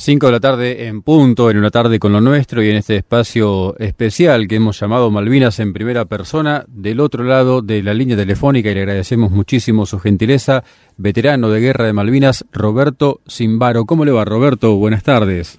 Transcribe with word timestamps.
5 0.00 0.26
de 0.26 0.32
la 0.32 0.38
tarde 0.38 0.86
en 0.86 1.02
punto, 1.02 1.50
en 1.50 1.56
una 1.56 1.72
tarde 1.72 1.98
con 1.98 2.12
lo 2.12 2.20
nuestro 2.20 2.62
y 2.62 2.70
en 2.70 2.76
este 2.76 2.94
espacio 2.94 3.76
especial 3.80 4.46
que 4.46 4.54
hemos 4.54 4.78
llamado 4.78 5.10
Malvinas 5.10 5.58
en 5.58 5.72
primera 5.72 6.04
persona, 6.04 6.64
del 6.68 7.00
otro 7.00 7.24
lado 7.24 7.62
de 7.62 7.82
la 7.82 7.94
línea 7.94 8.16
telefónica 8.16 8.70
y 8.70 8.74
le 8.74 8.82
agradecemos 8.82 9.32
muchísimo 9.32 9.86
su 9.86 9.98
gentileza, 9.98 10.62
veterano 10.98 11.50
de 11.50 11.60
guerra 11.60 11.86
de 11.86 11.94
Malvinas, 11.94 12.44
Roberto 12.52 13.22
Simbaro. 13.26 13.86
¿Cómo 13.86 14.04
le 14.04 14.12
va, 14.12 14.24
Roberto? 14.24 14.76
Buenas 14.76 15.02
tardes. 15.02 15.58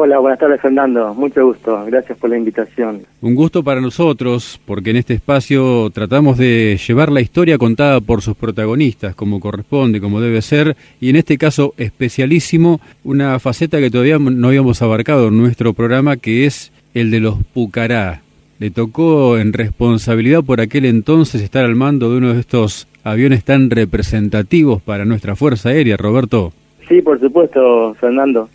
Hola, 0.00 0.20
buenas 0.20 0.38
tardes 0.38 0.60
Fernando, 0.60 1.12
mucho 1.12 1.44
gusto, 1.44 1.84
gracias 1.86 2.16
por 2.18 2.30
la 2.30 2.38
invitación. 2.38 3.02
Un 3.20 3.34
gusto 3.34 3.64
para 3.64 3.80
nosotros, 3.80 4.60
porque 4.64 4.90
en 4.90 4.96
este 4.96 5.14
espacio 5.14 5.90
tratamos 5.90 6.38
de 6.38 6.78
llevar 6.86 7.10
la 7.10 7.20
historia 7.20 7.58
contada 7.58 8.00
por 8.00 8.22
sus 8.22 8.36
protagonistas, 8.36 9.16
como 9.16 9.40
corresponde, 9.40 10.00
como 10.00 10.20
debe 10.20 10.40
ser, 10.40 10.76
y 11.00 11.10
en 11.10 11.16
este 11.16 11.36
caso 11.36 11.74
especialísimo, 11.78 12.80
una 13.02 13.40
faceta 13.40 13.80
que 13.80 13.90
todavía 13.90 14.20
no 14.20 14.46
habíamos 14.46 14.82
abarcado 14.82 15.26
en 15.28 15.38
nuestro 15.38 15.72
programa, 15.72 16.16
que 16.16 16.46
es 16.46 16.70
el 16.94 17.10
de 17.10 17.18
los 17.18 17.42
Pucará. 17.52 18.22
Le 18.60 18.70
tocó 18.70 19.36
en 19.36 19.52
responsabilidad 19.52 20.44
por 20.44 20.60
aquel 20.60 20.84
entonces 20.84 21.42
estar 21.42 21.64
al 21.64 21.74
mando 21.74 22.12
de 22.12 22.18
uno 22.18 22.34
de 22.34 22.38
estos 22.38 22.86
aviones 23.02 23.42
tan 23.42 23.68
representativos 23.68 24.80
para 24.80 25.04
nuestra 25.04 25.34
Fuerza 25.34 25.70
Aérea, 25.70 25.96
Roberto. 25.96 26.52
Sí, 26.88 27.02
por 27.02 27.18
supuesto, 27.18 27.94
Fernando 27.94 28.48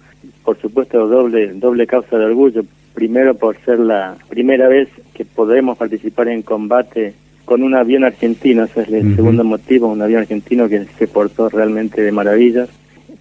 por 0.43 0.59
supuesto, 0.59 1.07
doble, 1.07 1.53
doble 1.53 1.88
causa 1.88 2.17
de 2.17 2.25
orgullo. 2.25 2.63
Primero, 2.93 3.35
por 3.35 3.57
ser 3.65 3.79
la 3.79 4.15
primera 4.29 4.67
vez 4.67 4.88
que 5.13 5.25
podemos 5.25 5.77
participar 5.77 6.27
en 6.27 6.41
combate 6.41 7.13
con 7.45 7.63
un 7.63 7.75
avión 7.75 8.03
argentino, 8.03 8.63
ese 8.63 8.81
es 8.81 8.89
el 8.89 9.15
segundo 9.15 9.43
motivo, 9.43 9.87
un 9.87 10.01
avión 10.01 10.21
argentino 10.21 10.70
que 10.70 10.85
se 10.98 11.07
portó 11.07 11.49
realmente 11.49 12.01
de 12.01 12.11
maravillas. 12.11 12.70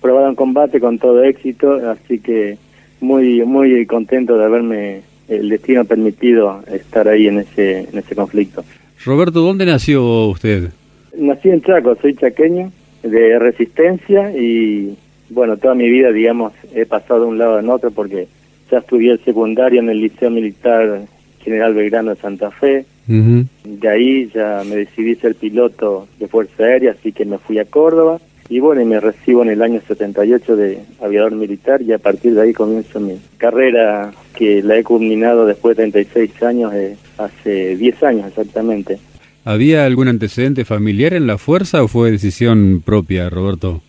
Probado 0.01 0.29
en 0.29 0.35
combate 0.35 0.81
con 0.81 0.99
todo 0.99 1.23
éxito, 1.23 1.75
así 1.89 2.19
que 2.19 2.59
muy 3.01 3.45
muy 3.45 3.87
contento 3.87 4.37
de 4.37 4.45
haberme 4.45 5.03
el 5.29 5.49
destino 5.49 5.85
permitido 5.85 6.63
estar 6.73 7.09
ahí 7.09 7.29
en 7.29 7.39
ese 7.39 7.81
en 7.81 7.99
ese 7.99 8.15
conflicto. 8.15 8.65
Roberto, 9.05 9.41
¿dónde 9.41 9.65
nació 9.65 10.27
usted? 10.29 10.71
Nací 11.17 11.51
en 11.51 11.63
Chaco, 11.63 11.97
soy 12.01 12.15
chaqueño 12.15 12.71
de 13.03 13.39
resistencia 13.39 14.31
y 14.37 14.97
bueno, 15.33 15.57
toda 15.57 15.75
mi 15.75 15.89
vida, 15.89 16.13
digamos, 16.13 16.53
he 16.75 16.87
pasado 16.87 17.23
de 17.23 17.27
un 17.27 17.39
lado 17.39 17.59
en 17.59 17.69
otro 17.69 17.91
porque 17.91 18.29
ya 18.71 18.79
estudié 18.79 19.13
el 19.13 19.25
secundario 19.25 19.81
en 19.81 19.89
el 19.89 20.01
Liceo 20.01 20.31
Militar 20.31 21.03
General 21.43 21.75
Belgrano 21.75 22.15
de 22.15 22.21
Santa 22.21 22.51
Fe. 22.51 22.85
De 23.07 23.89
ahí 23.89 24.31
ya 24.33 24.63
me 24.65 24.77
decidí 24.77 25.17
ser 25.17 25.35
piloto 25.35 26.07
de 26.19 26.29
Fuerza 26.29 26.65
Aérea, 26.65 26.93
así 26.93 27.13
que 27.13 27.25
me 27.25 27.39
fui 27.39 27.59
a 27.59 27.65
Córdoba. 27.65 28.21
Y 28.49 28.61
bueno, 28.61 28.83
y 28.83 28.85
me 28.85 29.01
recibo 29.01 29.43
en 29.43 29.51
el 29.51 29.63
año 29.63 29.81
78 29.87 30.57
de 30.57 30.79
aviador 31.01 31.35
militar 31.35 31.81
y 31.81 31.93
a 31.93 31.99
partir 31.99 32.35
de 32.35 32.43
ahí 32.43 32.53
comienzo 32.53 33.01
mi 33.01 33.19
carrera 33.39 34.13
que 34.37 34.63
la 34.63 34.77
he 34.77 34.85
culminado 34.85 35.47
después 35.47 35.77
de 35.77 35.83
36 35.83 36.43
años, 36.43 36.75
eh, 36.75 36.97
hace 37.19 37.77
10 37.77 38.03
años 38.03 38.27
exactamente. 38.29 38.99
¿Había 39.45 39.87
algún 39.87 40.09
antecedente 40.09 40.65
familiar 40.65 41.15
en 41.15 41.27
la 41.27 41.39
fuerza 41.39 41.83
o 41.83 41.89
fue 41.89 42.11
decisión 42.11 42.83
propia, 42.85 43.29
Roberto? 43.31 43.83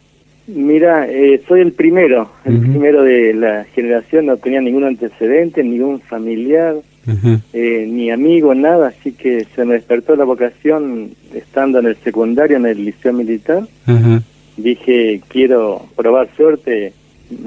Mira, 0.48 1.08
eh, 1.08 1.42
soy 1.48 1.62
el 1.62 1.72
primero, 1.72 2.30
el 2.44 2.60
primero 2.60 3.02
de 3.04 3.34
la 3.34 3.64
generación, 3.74 4.26
no 4.26 4.36
tenía 4.36 4.60
ningún 4.60 4.84
antecedente, 4.84 5.64
ningún 5.64 6.02
familiar, 6.02 6.76
eh, 7.54 7.88
ni 7.90 8.12
amigo, 8.12 8.54
nada, 8.54 8.90
así 8.90 9.14
que 9.14 9.46
se 9.56 9.64
me 9.64 9.76
despertó 9.76 10.18
la 10.18 10.26
vocación 10.26 11.12
estando 11.34 11.80
en 11.80 11.88
el 11.88 11.96
secundario, 11.98 12.58
en 12.58 12.66
el 12.66 12.84
liceo 12.84 13.14
militar. 13.14 13.66
Dije, 14.58 15.22
quiero 15.30 15.86
probar 15.96 16.28
suerte, 16.36 16.92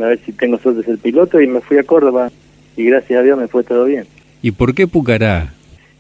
a 0.01 0.07
ver 0.07 0.21
si 0.25 0.33
tengo 0.33 0.59
suerte 0.59 0.81
de 0.81 0.87
ser 0.87 0.99
piloto, 0.99 1.39
y 1.41 1.47
me 1.47 1.61
fui 1.61 1.77
a 1.77 1.85
Córdoba, 1.85 2.31
y 2.79 2.85
gracias 2.85 3.21
a 3.21 3.23
Dios 3.23 3.39
me 3.39 3.47
fue 3.47 3.63
todo 3.63 3.85
bien. 3.85 4.07
¿Y 4.41 4.53
por 4.53 4.75
qué 4.75 4.87
Pucará? 4.87 5.53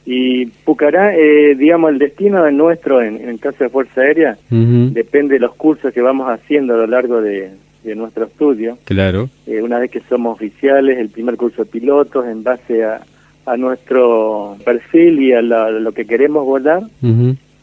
Y 0.06 0.46
Pucará, 0.46 1.16
eh, 1.16 1.56
digamos, 1.56 1.90
el 1.90 1.98
destino 1.98 2.44
de 2.44 2.52
nuestro, 2.52 3.02
en, 3.02 3.28
el 3.28 3.40
caso 3.40 3.64
de 3.64 3.70
Fuerza 3.70 4.02
Aérea, 4.02 4.38
depende 4.50 5.34
de 5.34 5.40
los 5.40 5.54
cursos 5.56 5.92
que 5.92 6.00
vamos 6.00 6.28
haciendo 6.28 6.74
a 6.74 6.76
lo 6.78 6.86
largo 6.86 7.20
de, 7.20 7.50
nuestro 7.96 8.24
estudio. 8.24 8.78
Claro. 8.84 9.28
Eh, 9.46 9.62
una 9.62 9.78
vez 9.78 9.92
que 9.92 10.00
somos 10.08 10.34
oficiales, 10.34 10.98
el 10.98 11.08
primer 11.08 11.36
curso 11.36 11.64
de 11.64 11.70
pilotos, 11.70 12.26
en 12.26 12.42
base 12.42 12.84
a, 12.84 13.02
nuestro 13.56 14.56
perfil 14.64 15.20
y 15.22 15.32
a, 15.32 15.40
lo 15.40 15.92
que 15.92 16.04
queremos 16.04 16.44
volar, 16.44 16.82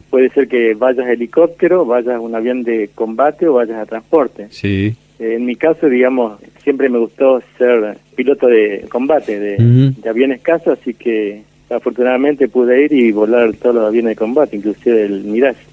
puede 0.09 0.29
ser 0.29 0.47
que 0.47 0.75
vayas 0.75 1.07
a 1.07 1.11
helicóptero, 1.11 1.85
vayas 1.85 2.15
a 2.15 2.19
un 2.21 2.35
avión 2.35 2.63
de 2.63 2.89
combate 2.95 3.47
o 3.47 3.55
vayas 3.55 3.79
a 3.79 3.85
transporte. 3.85 4.47
Sí. 4.49 4.95
Eh, 5.19 5.35
en 5.35 5.45
mi 5.45 5.55
caso, 5.55 5.89
digamos, 5.89 6.39
siempre 6.63 6.87
me 6.87 6.99
gustó 6.99 7.41
ser 7.57 7.97
piloto 8.15 8.47
de 8.47 8.85
combate, 8.89 9.39
de, 9.39 9.57
de 9.97 10.09
aviones 10.09 10.41
caza, 10.41 10.73
así 10.73 10.93
que 10.93 11.43
afortunadamente 11.69 12.47
pude 12.47 12.85
ir 12.85 12.93
y 12.93 13.11
volar 13.11 13.53
todos 13.53 13.75
los 13.75 13.87
aviones 13.87 14.11
de 14.11 14.15
combate, 14.15 14.55
inclusive 14.55 15.05
el 15.05 15.23
Mirage. 15.23 15.63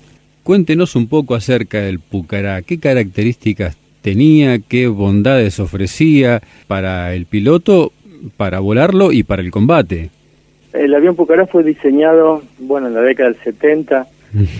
Cuéntenos 0.42 0.96
un 0.96 1.08
poco 1.08 1.34
acerca 1.34 1.80
del 1.80 2.00
Pucará, 2.00 2.62
qué 2.62 2.78
características 2.78 3.76
tenía, 4.02 4.58
qué 4.58 4.88
bondades 4.88 5.60
ofrecía 5.60 6.40
para 6.66 7.14
el 7.14 7.26
piloto, 7.26 7.92
para 8.36 8.60
volarlo 8.60 9.12
y 9.12 9.22
para 9.22 9.42
el 9.42 9.50
combate. 9.50 10.10
El 10.72 10.94
avión 10.94 11.16
Pucará 11.16 11.46
fue 11.46 11.64
diseñado, 11.64 12.42
bueno, 12.58 12.88
en 12.88 12.94
la 12.94 13.02
década 13.02 13.30
del 13.30 13.42
70, 13.42 14.06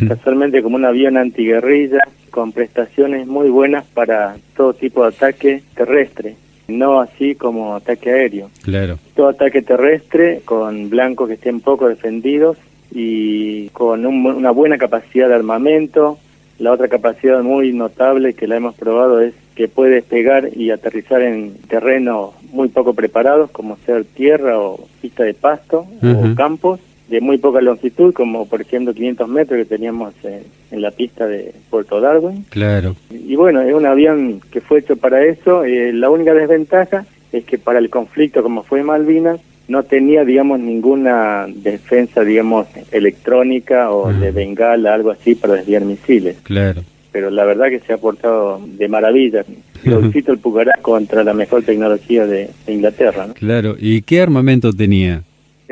casualmente 0.09 0.62
como 0.62 0.77
un 0.77 0.85
avión 0.85 1.17
antiguerrilla, 1.17 2.03
con 2.31 2.53
prestaciones 2.53 3.27
muy 3.27 3.49
buenas 3.49 3.85
para 3.87 4.37
todo 4.57 4.75
tipo 4.75 5.03
de 5.03 5.09
ataque 5.09 5.62
terrestre 5.75 6.37
no 6.78 7.00
así 7.00 7.34
como 7.34 7.75
ataque 7.76 8.10
aéreo. 8.10 8.50
Claro. 8.62 8.98
Todo 9.14 9.28
ataque 9.28 9.62
terrestre 9.62 10.42
con 10.44 10.91
blancos 10.91 11.28
que 11.28 11.34
estén 11.34 11.60
poco 11.60 11.88
defendidos 11.88 12.56
y 12.92 13.69
con 13.69 14.06
una 14.06 14.50
buena 14.50 14.78
capacidad 14.78 15.28
de 15.28 15.34
armamento. 15.34 16.19
La 16.58 16.72
otra 16.72 16.88
capacidad 16.88 17.42
muy 17.42 17.72
notable 17.72 18.34
que 18.34 18.47
la 18.47 18.56
hemos 18.56 18.75
probado 18.75 19.20
es 19.20 19.34
que 19.54 19.69
puede 19.69 19.94
despegar 19.94 20.50
y 20.56 20.70
aterrizar 20.70 21.22
en 21.22 21.54
terrenos 21.69 22.31
muy 22.53 22.69
poco 22.69 22.94
preparados, 22.94 23.50
como 23.50 23.76
ser 23.87 24.04
tierra 24.04 24.58
o 24.58 24.87
pista 25.00 25.25
de 25.25 25.34
pasto 25.34 25.87
o 26.02 26.34
campos 26.34 26.81
de 27.10 27.21
muy 27.21 27.38
poca 27.38 27.60
longitud, 27.60 28.15
como 28.15 28.47
por 28.47 28.60
ejemplo 28.60 28.94
500 28.94 29.28
metros 29.28 29.59
que 29.59 29.65
teníamos 29.65 30.15
en, 30.22 30.81
la 30.81 30.93
pista 30.93 31.26
de 31.26 31.53
Puerto 31.69 32.00
Darwin. 32.00 32.44
Claro. 32.48 32.94
Y 33.10 33.34
bueno, 33.34 33.60
es 33.60 33.75
un 33.75 33.84
avión 33.84 34.41
que 34.53 34.60
fue 34.60 34.78
hecho 34.78 34.97
para 34.97 35.25
eso. 35.25 35.65
Eh, 35.65 35.93
la 35.93 36.09
única 36.09 36.32
desventaja 36.32 37.04
es 37.32 37.44
que 37.44 37.59
para 37.59 37.81
el 37.81 37.91
conflicto 37.91 38.43
como 38.43 38.62
fue 38.62 38.84
Malvinas, 38.84 39.41
no 39.66 39.82
tenía, 39.84 40.25
digamos, 40.25 40.59
ninguna 40.59 41.47
defensa, 41.49 42.22
digamos, 42.22 42.66
electrónica 42.91 43.91
o 43.93 44.12
de 44.12 44.32
bengala, 44.32 44.94
algo 44.94 45.10
así, 45.10 45.37
para 45.37 45.54
desviar 45.54 45.84
misiles. 45.84 46.38
Claro. 46.43 46.82
Pero 47.12 47.31
la 47.31 47.44
verdad 47.44 47.69
que 47.69 47.78
se 47.78 47.93
ha 47.93 47.99
portado 47.99 48.60
de 48.65 48.88
maravilla. 48.88 49.44
Lo 49.84 50.10
cito 50.10 50.32
el 50.32 50.38
Pucará 50.38 50.78
contra 50.82 51.22
la 51.25 51.34
mejor 51.34 51.62
tecnología 51.62 52.26
de, 52.26 52.50
Inglaterra. 52.66 53.28
Claro. 53.34 53.76
¿Y 53.78 54.03
qué 54.03 54.20
armamento 54.20 54.72
tenía? 54.72 55.22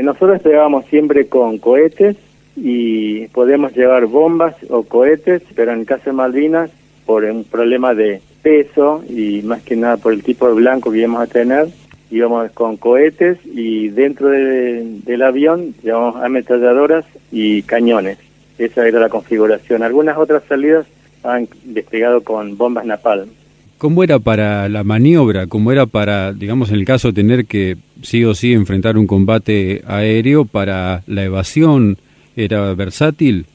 Nosotros 0.02 0.40
llevábamos 0.44 0.86
siempre 0.86 1.26
con 1.26 1.58
cohetes 1.58 2.16
y 2.54 3.26
podemos 3.28 3.74
llevar 3.74 4.06
bombas 4.06 4.54
o 4.70 4.84
cohetes, 4.84 5.42
pero 5.56 5.72
en 5.72 5.80
el 5.80 5.86
caso 5.86 6.04
de 6.06 6.12
Malvinas, 6.12 6.70
por 7.04 7.24
un 7.24 7.42
problema 7.42 7.94
de 7.94 8.20
peso 8.42 9.02
y 9.08 9.42
más 9.42 9.62
que 9.62 9.74
nada 9.74 9.96
por 9.96 10.12
el 10.12 10.22
tipo 10.22 10.46
de 10.46 10.54
blanco 10.54 10.92
que 10.92 10.98
íbamos 10.98 11.22
a 11.22 11.26
tener, 11.26 11.66
íbamos 12.12 12.50
con 12.52 12.76
cohetes 12.76 13.38
y 13.44 13.88
dentro 13.88 14.28
del 14.28 15.22
avión 15.22 15.74
llevamos 15.82 16.16
ametralladoras 16.22 17.04
y 17.32 17.62
cañones. 17.62 18.18
Esa 18.56 18.86
era 18.86 19.00
la 19.00 19.08
configuración. 19.08 19.82
Algunas 19.82 20.16
otras 20.16 20.44
salidas 20.48 20.86
han 21.24 21.48
desplegado 21.64 22.22
con 22.22 22.56
bombas 22.56 22.86
napalm. 22.86 23.30
¿Cómo 23.78 24.02
era 24.02 24.18
para 24.18 24.68
la 24.68 24.82
maniobra? 24.82 25.46
¿Cómo 25.46 25.70
era 25.70 25.86
para, 25.86 26.32
digamos, 26.32 26.70
en 26.70 26.76
el 26.76 26.84
caso 26.84 27.08
de 27.08 27.14
tener 27.14 27.46
que 27.46 27.76
sí 28.02 28.24
o 28.24 28.34
sí 28.34 28.52
enfrentar 28.52 28.98
un 28.98 29.06
combate 29.06 29.82
aéreo 29.86 30.44
para 30.44 31.04
la 31.06 31.22
evasión? 31.24 31.96
¿Era 32.36 32.74
versátil? 32.74 33.46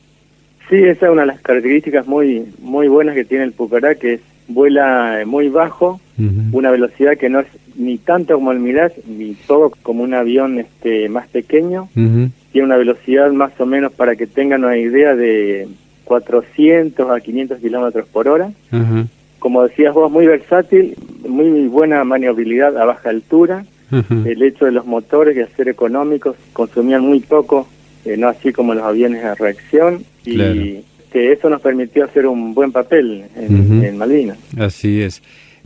Sí, 0.69 0.77
esa 0.77 1.07
es 1.07 1.11
una 1.11 1.21
de 1.23 1.27
las 1.27 1.41
características 1.41 2.07
muy 2.07 2.45
muy 2.61 2.87
buenas 2.87 3.15
que 3.15 3.25
tiene 3.25 3.43
el 3.43 3.51
Pucará, 3.51 3.95
que 3.95 4.13
es 4.13 4.21
vuela 4.47 5.23
muy 5.25 5.49
bajo, 5.49 5.99
una 6.53 6.71
velocidad 6.71 7.17
que 7.17 7.29
no 7.29 7.41
es 7.41 7.47
ni 7.75 7.97
tanto 7.97 8.35
como 8.35 8.53
el 8.53 8.59
Mirage, 8.59 9.01
ni 9.05 9.33
todo 9.33 9.73
como 9.81 10.03
un 10.03 10.13
avión 10.13 10.57
este 10.57 11.09
más 11.09 11.27
pequeño. 11.27 11.89
Tiene 11.93 12.65
una 12.65 12.77
velocidad 12.77 13.29
más 13.33 13.59
o 13.59 13.65
menos, 13.65 13.91
para 13.91 14.15
que 14.15 14.27
tengan 14.27 14.63
una 14.63 14.77
idea, 14.77 15.15
de 15.15 15.67
400 16.05 17.09
a 17.09 17.19
500 17.19 17.59
kilómetros 17.59 18.07
por 18.07 18.27
hora 18.29 18.51
como 19.43 19.67
decías 19.67 19.93
vos, 19.93 20.09
muy 20.09 20.25
versátil, 20.25 20.95
muy 21.27 21.67
buena 21.67 22.01
maniobrabilidad 22.05 22.77
a 22.77 22.85
baja 22.85 23.09
altura. 23.09 23.65
El 24.25 24.41
hecho 24.41 24.63
de 24.63 24.71
los 24.71 24.85
motores 24.85 25.35
de 25.35 25.45
ser 25.47 25.67
económicos 25.67 26.37
consumían 26.53 27.01
muy 27.01 27.19
poco, 27.19 27.67
eh, 28.05 28.15
no 28.15 28.29
así 28.29 28.53
como 28.53 28.73
los 28.73 28.85
aviones 28.85 29.21
a 29.25 29.35
reacción. 29.35 30.05
Y 30.25 30.79
que 31.11 31.33
eso 31.33 31.49
nos 31.49 31.59
permitió 31.59 32.05
hacer 32.05 32.25
un 32.25 32.53
buen 32.53 32.71
papel 32.71 33.25
en, 33.35 33.97
Malvinas. 33.97 34.37
Así 34.57 35.01
es. 35.01 35.21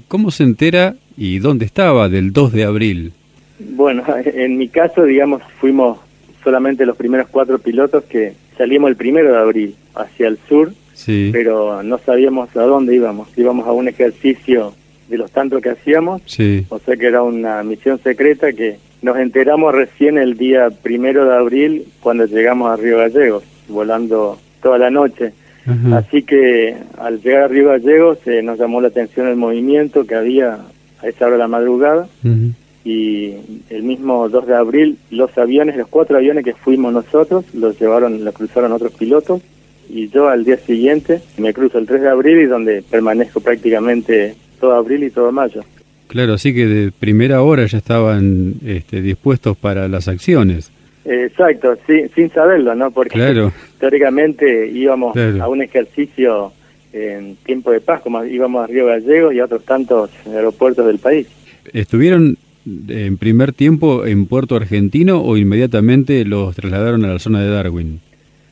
¿Cómo 0.08 0.32
se 0.32 0.44
entera 0.44 0.96
¿Y 1.16 1.38
dónde 1.38 1.66
estaba 1.66 2.10
del 2.10 2.34
2 2.34 2.54
de 2.54 2.64
abril? 2.64 3.14
Bueno, 3.60 4.04
en 4.26 4.58
mi 4.58 4.70
caso, 4.70 5.04
digamos, 5.04 5.44
fuimos 5.60 6.00
solamente 6.44 6.84
los 6.84 6.98
primeros 6.98 7.28
cuatro 7.30 7.60
pilotos 7.60 8.06
que 8.06 8.34
salimos 8.58 8.90
el 8.90 8.96
primero 8.96 9.32
de 9.32 9.38
abril 9.38 9.76
hacia 9.94 10.30
el 10.30 10.40
sur, 10.50 10.74
sí. 10.98 11.30
pero 11.32 11.84
no 11.84 11.98
sabíamos 12.00 12.56
a 12.56 12.64
dónde 12.64 12.96
íbamos. 12.96 13.30
Íbamos 13.38 13.68
a 13.68 13.72
un 13.72 13.88
ejercicio 13.88 14.74
de 15.08 15.18
los 15.18 15.32
tantos 15.32 15.62
que 15.62 15.70
hacíamos, 15.70 16.22
sí. 16.26 16.66
o 16.70 16.80
sea 16.80 16.98
que 16.98 17.06
era 17.06 17.24
una 17.24 17.64
misión 17.64 18.00
secreta 18.04 18.52
que 18.52 18.78
nos 19.02 19.18
enteramos 19.18 19.74
recién 19.74 20.18
el 20.18 20.36
día 20.38 20.70
primero 20.70 21.26
de 21.26 21.36
abril 21.36 21.88
cuando 22.02 22.26
llegamos 22.26 22.72
a 22.72 22.76
Río 22.76 22.98
Gallegos, 22.98 23.44
volando 23.70 24.38
toda 24.62 24.78
la 24.78 24.90
noche. 24.90 25.34
Así 25.92 26.24
que 26.24 26.78
al 26.98 27.22
llegar 27.22 27.44
a 27.44 27.48
Río 27.50 27.68
Gallegos 27.68 28.20
eh, 28.26 28.42
nos 28.42 28.58
llamó 28.58 28.80
la 28.80 28.88
atención 28.88 29.28
el 29.28 29.36
movimiento 29.36 30.08
que 30.08 30.16
había 30.16 30.60
a 31.02 31.08
esa 31.08 31.26
hora 31.26 31.34
de 31.34 31.40
la 31.40 31.50
madrugada 31.50 32.08
y 32.86 33.34
el 33.70 33.84
mismo 33.84 34.30
2 34.30 34.48
de 34.48 34.56
abril 34.56 34.98
los 35.12 35.38
aviones, 35.38 35.76
los 35.76 35.90
cuatro 35.90 36.16
aviones 36.18 36.46
que 36.46 36.54
fuimos 36.54 36.94
nosotros, 36.94 37.44
los 37.54 37.78
llevaron, 37.82 38.24
los 38.24 38.34
cruzaron 38.34 38.72
otros 38.72 38.94
pilotos 38.94 39.42
y 39.90 40.10
yo 40.10 40.30
al 40.30 40.44
día 40.44 40.58
siguiente 40.58 41.22
me 41.38 41.54
cruzo 41.54 41.78
el 41.78 41.88
3 41.88 42.02
de 42.02 42.10
abril 42.10 42.40
y 42.40 42.46
donde 42.46 42.82
permanezco 42.82 43.40
prácticamente 43.40 44.36
todo 44.60 44.74
abril 44.74 45.04
y 45.04 45.10
todo 45.10 45.32
mayo. 45.32 45.64
Claro, 46.08 46.34
así 46.34 46.54
que 46.54 46.66
de 46.66 46.92
primera 46.92 47.42
hora 47.42 47.66
ya 47.66 47.78
estaban 47.78 48.56
este, 48.66 49.02
dispuestos 49.02 49.58
para 49.58 49.88
las 49.88 50.08
acciones. 50.08 50.72
Exacto, 51.06 51.78
sí, 51.88 52.04
sin 52.16 52.30
saberlo, 52.32 52.76
¿no? 52.76 52.92
Porque 52.92 53.50
teóricamente 53.80 54.68
íbamos 54.68 55.16
a 55.16 55.48
un 55.48 55.62
ejercicio 55.62 56.52
en 56.94 57.36
tiempo 57.38 57.72
de 57.72 57.82
paz, 57.82 58.02
como 58.02 58.24
íbamos 58.26 58.64
a 58.64 58.68
Río 58.68 58.88
Gallegos 58.88 59.34
y 59.34 59.40
a 59.40 59.46
otros 59.46 59.64
tantos 59.64 60.10
aeropuertos 60.26 60.86
del 60.86 61.00
país. 61.00 61.28
¿Estuvieron 61.74 62.38
en 62.66 63.18
primer 63.18 63.54
tiempo 63.54 64.06
en 64.06 64.26
Puerto 64.26 64.56
Argentino 64.56 65.22
o 65.22 65.38
inmediatamente 65.38 66.26
los 66.26 66.56
trasladaron 66.56 67.06
a 67.06 67.14
la 67.14 67.20
zona 67.20 67.42
de 67.42 67.50
Darwin? 67.50 68.02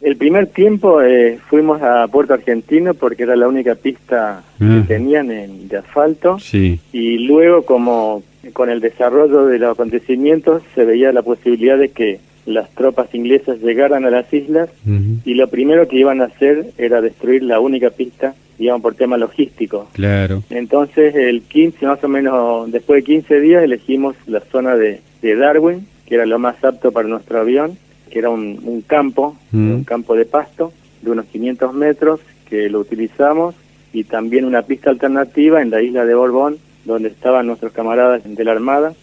El 0.05 0.17
primer 0.17 0.45
tiempo 0.45 1.01
eh, 1.01 1.39
fuimos 1.49 1.81
a 1.81 2.07
Puerto 2.07 2.35
Argentino 2.35 2.93
porque 2.93 3.23
era 3.23 3.35
la 3.35 3.47
única 3.47 3.73
pista 3.73 4.43
que 4.59 4.65
ah. 4.65 4.85
tenían 4.87 5.31
en, 5.31 5.67
de 5.67 5.77
asfalto. 5.77 6.37
Sí. 6.37 6.79
Y 6.93 7.17
luego, 7.25 7.63
como 7.63 8.21
con 8.53 8.69
el 8.69 8.81
desarrollo 8.81 9.47
de 9.47 9.57
los 9.57 9.71
acontecimientos, 9.71 10.61
se 10.75 10.85
veía 10.85 11.11
la 11.11 11.23
posibilidad 11.23 11.79
de 11.79 11.89
que 11.89 12.19
las 12.45 12.69
tropas 12.75 13.15
inglesas 13.15 13.59
llegaran 13.61 14.05
a 14.05 14.11
las 14.11 14.31
islas 14.31 14.69
y 15.25 15.33
lo 15.33 15.47
primero 15.47 15.87
que 15.87 15.97
iban 15.97 16.21
a 16.21 16.25
hacer 16.25 16.67
era 16.77 17.01
destruir 17.01 17.41
la 17.41 17.59
única 17.59 17.89
pista, 17.89 18.35
digamos, 18.59 18.83
por 18.83 18.93
tema 18.93 19.17
logístico. 19.17 19.89
Claro. 19.93 20.43
Entonces, 20.51 21.15
el 21.15 21.41
15, 21.41 21.83
más 21.87 22.03
o 22.03 22.07
menos, 22.07 22.71
después 22.71 22.97
de 22.99 23.05
15 23.05 23.39
días, 23.39 23.63
elegimos 23.63 24.15
la 24.27 24.41
zona 24.51 24.75
de, 24.75 25.01
Darwin, 25.23 25.87
que 26.05 26.13
era 26.13 26.27
lo 26.27 26.37
más 26.37 26.63
apto 26.63 26.91
para 26.91 27.07
nuestro 27.07 27.39
avión, 27.39 27.79
que 28.09 28.19
era 28.19 28.29
un, 28.29 28.83
campo, 28.87 29.35
un 29.51 29.83
campo 29.83 30.15
de 30.15 30.25
pasto 30.25 30.71
de 31.01 31.11
unos 31.11 31.25
500 31.25 31.73
metros, 31.73 32.19
que 32.49 32.69
lo 32.69 32.79
utilizamos, 32.79 33.55
y 33.93 34.03
también 34.03 34.45
una 34.45 34.63
pista 34.63 34.89
alternativa 34.89 35.61
en 35.61 35.69
la 35.69 35.81
isla 35.81 36.05
de 36.05 36.13
Borbón, 36.13 36.57
donde 36.83 37.09
estaban 37.09 37.47
nuestros 37.47 37.71
camaradas 37.71 38.23
de 38.25 38.43
la 38.43 38.51
Armada, 38.51 38.93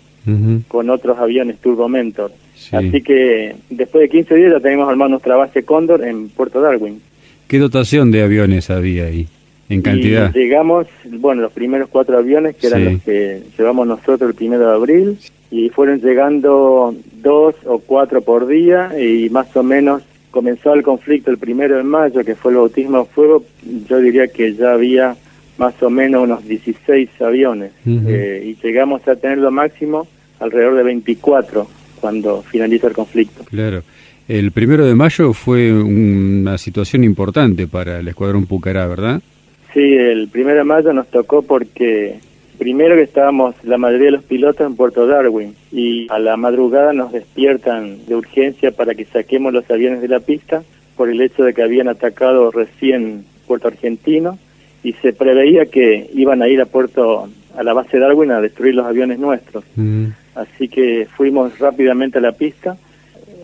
con 0.68 0.90
otros 0.90 1.18
aviones 1.18 1.58
Turbomentor. 1.58 2.32
Así 2.70 3.02
que 3.02 3.56
después 3.70 4.02
de 4.02 4.08
15 4.08 4.34
días 4.36 4.52
ya 4.52 4.60
tenemos 4.60 4.88
armado 4.88 5.10
nuestra 5.10 5.36
base 5.36 5.64
Cóndor 5.64 6.04
en 6.04 6.28
Puerto 6.28 6.60
Darwin. 6.60 7.00
¿Qué 7.48 7.58
dotación 7.58 8.10
de 8.10 8.22
aviones 8.22 8.70
había 8.70 9.06
ahí? 9.06 9.26
En 9.68 9.82
cantidad. 9.82 10.32
llegamos, 10.32 10.86
bueno, 11.04 11.42
los 11.42 11.52
primeros 11.52 11.88
cuatro 11.88 12.18
aviones 12.18 12.56
que 12.56 12.66
eran 12.66 12.84
los 12.84 13.02
que 13.02 13.42
llevamos 13.56 13.86
nosotros 13.86 14.28
el 14.28 14.34
primero 14.34 14.66
de 14.66 14.74
abril 14.74 15.18
y 15.52 15.68
fueron 15.68 16.00
llegando 16.00 16.94
dos 17.20 17.54
o 17.66 17.78
cuatro 17.78 18.22
por 18.22 18.46
día 18.46 18.90
y 18.98 19.28
más 19.28 19.54
o 19.54 19.62
menos 19.62 20.02
comenzó 20.30 20.72
el 20.72 20.82
conflicto 20.82 21.30
el 21.30 21.36
primero 21.36 21.76
de 21.76 21.82
mayo, 21.82 22.24
que 22.24 22.34
fue 22.34 22.52
el 22.52 22.56
bautismo 22.56 23.00
de 23.00 23.04
fuego, 23.04 23.44
yo 23.86 23.98
diría 23.98 24.28
que 24.28 24.54
ya 24.54 24.72
había 24.72 25.14
más 25.58 25.80
o 25.82 25.90
menos 25.90 26.24
unos 26.24 26.48
16 26.48 27.10
aviones 27.20 27.72
eh, 27.86 28.42
y 28.46 28.66
llegamos 28.66 29.06
a 29.06 29.14
tener 29.14 29.36
lo 29.38 29.50
máximo 29.50 30.08
alrededor 30.40 30.74
de 30.74 30.84
24 30.84 31.68
cuando 32.00 32.42
finaliza 32.42 32.88
el 32.88 32.94
conflicto. 32.94 33.44
Claro. 33.44 33.82
El 34.26 34.52
primero 34.52 34.86
de 34.86 34.94
mayo 34.94 35.34
fue 35.34 35.70
una 35.70 36.56
situación 36.56 37.04
importante 37.04 37.66
para 37.66 37.98
el 37.98 38.08
Escuadrón 38.08 38.46
Pucará, 38.46 38.86
¿verdad? 38.86 39.20
Sí, 39.74 39.80
el 39.80 40.28
primero 40.28 40.58
de 40.58 40.64
mayo 40.64 40.94
nos 40.94 41.08
tocó 41.08 41.42
porque 41.42 42.18
primero 42.58 42.96
que 42.96 43.02
estábamos 43.02 43.54
la 43.64 43.78
mayoría 43.78 44.06
de 44.06 44.12
los 44.12 44.24
pilotos 44.24 44.66
en 44.66 44.76
Puerto 44.76 45.06
Darwin 45.06 45.54
y 45.70 46.06
a 46.10 46.18
la 46.18 46.36
madrugada 46.36 46.92
nos 46.92 47.12
despiertan 47.12 48.06
de 48.06 48.14
urgencia 48.14 48.70
para 48.70 48.94
que 48.94 49.04
saquemos 49.04 49.52
los 49.52 49.68
aviones 49.70 50.00
de 50.00 50.08
la 50.08 50.20
pista 50.20 50.62
por 50.96 51.08
el 51.08 51.20
hecho 51.20 51.44
de 51.44 51.54
que 51.54 51.62
habían 51.62 51.88
atacado 51.88 52.50
recién 52.50 53.24
Puerto 53.46 53.68
Argentino 53.68 54.38
y 54.82 54.92
se 54.94 55.12
preveía 55.12 55.66
que 55.66 56.10
iban 56.14 56.42
a 56.42 56.48
ir 56.48 56.60
a 56.60 56.66
Puerto 56.66 57.28
a 57.56 57.62
la 57.62 57.72
base 57.72 57.98
Darwin 57.98 58.30
a 58.30 58.40
destruir 58.40 58.74
los 58.74 58.86
aviones 58.86 59.18
nuestros. 59.18 59.64
Mm. 59.76 60.06
Así 60.34 60.68
que 60.68 61.06
fuimos 61.16 61.58
rápidamente 61.58 62.18
a 62.18 62.22
la 62.22 62.32
pista. 62.32 62.76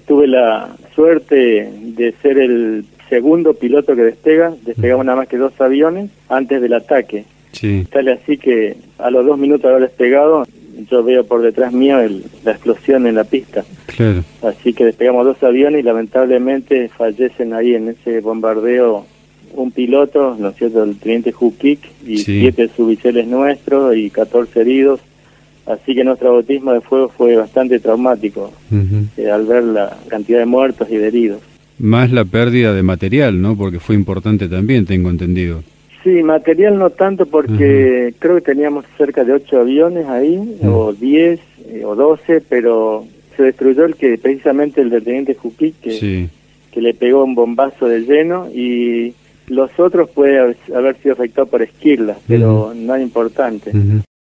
Tuve 0.07 0.27
la 0.27 0.75
suerte 0.95 1.71
de 1.73 2.15
ser 2.23 2.39
el 2.39 2.87
segundo 3.09 3.55
piloto 3.55 3.95
que 3.95 4.03
despega. 4.03 4.55
Despegamos 4.63 5.05
nada 5.05 5.19
más 5.19 5.29
que 5.29 5.37
dos 5.37 5.59
aviones 5.61 6.11
antes 6.29 6.61
del 6.61 6.73
ataque. 6.73 7.25
Sí. 7.53 7.87
Sale 7.93 8.13
así 8.13 8.39
que 8.39 8.77
a 8.99 9.11
los 9.11 9.25
dos 9.27 9.39
minutos 9.39 9.63
de 9.63 9.69
haber 9.69 9.89
despegado, 9.89 10.47
yo 10.91 11.03
veo 11.03 11.27
por 11.27 11.43
detrás 11.43 11.73
mío 11.73 11.99
la 12.45 12.53
explosión 12.53 13.07
en 13.07 13.17
la 13.17 13.25
pista. 13.25 13.65
Claro. 13.87 14.23
Así 14.43 14.73
que 14.73 14.85
despegamos 14.85 15.27
dos 15.27 15.43
aviones 15.43 15.81
y 15.81 15.85
lamentablemente 15.85 16.89
fallecen 16.89 17.53
ahí 17.53 17.75
en 17.75 17.89
ese 17.89 18.21
bombardeo 18.21 19.07
un 19.55 19.73
piloto, 19.73 20.37
¿no 20.39 20.49
es 20.49 20.57
cierto?, 20.57 20.85
el 20.85 20.97
teniente 20.99 21.33
Jukik 21.33 21.81
y 22.07 22.19
siete 22.19 22.71
subiceles 22.77 23.27
nuestros 23.27 23.97
y 23.97 24.11
14 24.11 24.61
heridos. 24.61 25.01
Así 25.67 25.95
que 25.95 26.05
nuestro 26.05 26.33
bautismo 26.33 26.73
de 26.73 26.81
fuego 26.81 27.13
fue 27.15 27.37
bastante 27.37 27.79
traumático 27.79 28.53
eh, 29.19 29.31
al 29.31 29.45
ver 29.45 29.65
la 29.65 29.99
cantidad 30.09 30.39
de 30.39 30.47
muertos 30.47 30.89
y 30.91 30.97
de 30.97 31.09
heridos. 31.09 31.43
Más 31.79 32.11
la 32.11 32.25
pérdida 32.25 32.73
de 32.73 32.83
material, 32.83 33.41
¿no? 33.41 33.57
Porque 33.57 33.79
fue 33.79 33.95
importante 33.95 34.49
también, 34.49 34.87
tengo 34.87 35.11
entendido. 35.11 35.63
Sí, 36.05 36.23
material 36.23 36.79
no 36.79 36.91
tanto 36.91 37.27
porque 37.27 38.15
creo 38.19 38.37
que 38.37 38.41
teníamos 38.41 38.85
cerca 38.97 39.25
de 39.25 39.33
ocho 39.33 39.61
aviones 39.61 40.07
ahí, 40.07 40.59
o 40.65 40.93
10 40.93 41.41
eh, 41.67 41.85
o 41.85 41.97
12, 41.97 42.43
pero 42.49 43.05
se 43.37 43.43
destruyó 43.43 43.85
el 43.85 43.97
que 43.97 44.17
precisamente 44.19 44.81
el 44.81 44.91
del 44.91 45.05
teniente 45.05 45.35
Jukik, 45.35 45.81
que, 45.81 46.29
que 46.71 46.81
le 46.81 46.95
pegó 46.95 47.25
un 47.25 47.35
bombazo 47.35 47.87
de 47.87 48.01
lleno 48.01 48.49
y 48.53 49.15
los 49.49 49.71
otros 49.79 50.11
puede 50.11 50.57
haber 50.75 50.97
sido 51.03 51.15
afectados 51.15 51.49
por 51.49 51.63
esquirlas, 51.63 52.19
pero 52.27 52.73
no 52.75 52.95
es 52.95 53.03
importante. 53.03 53.73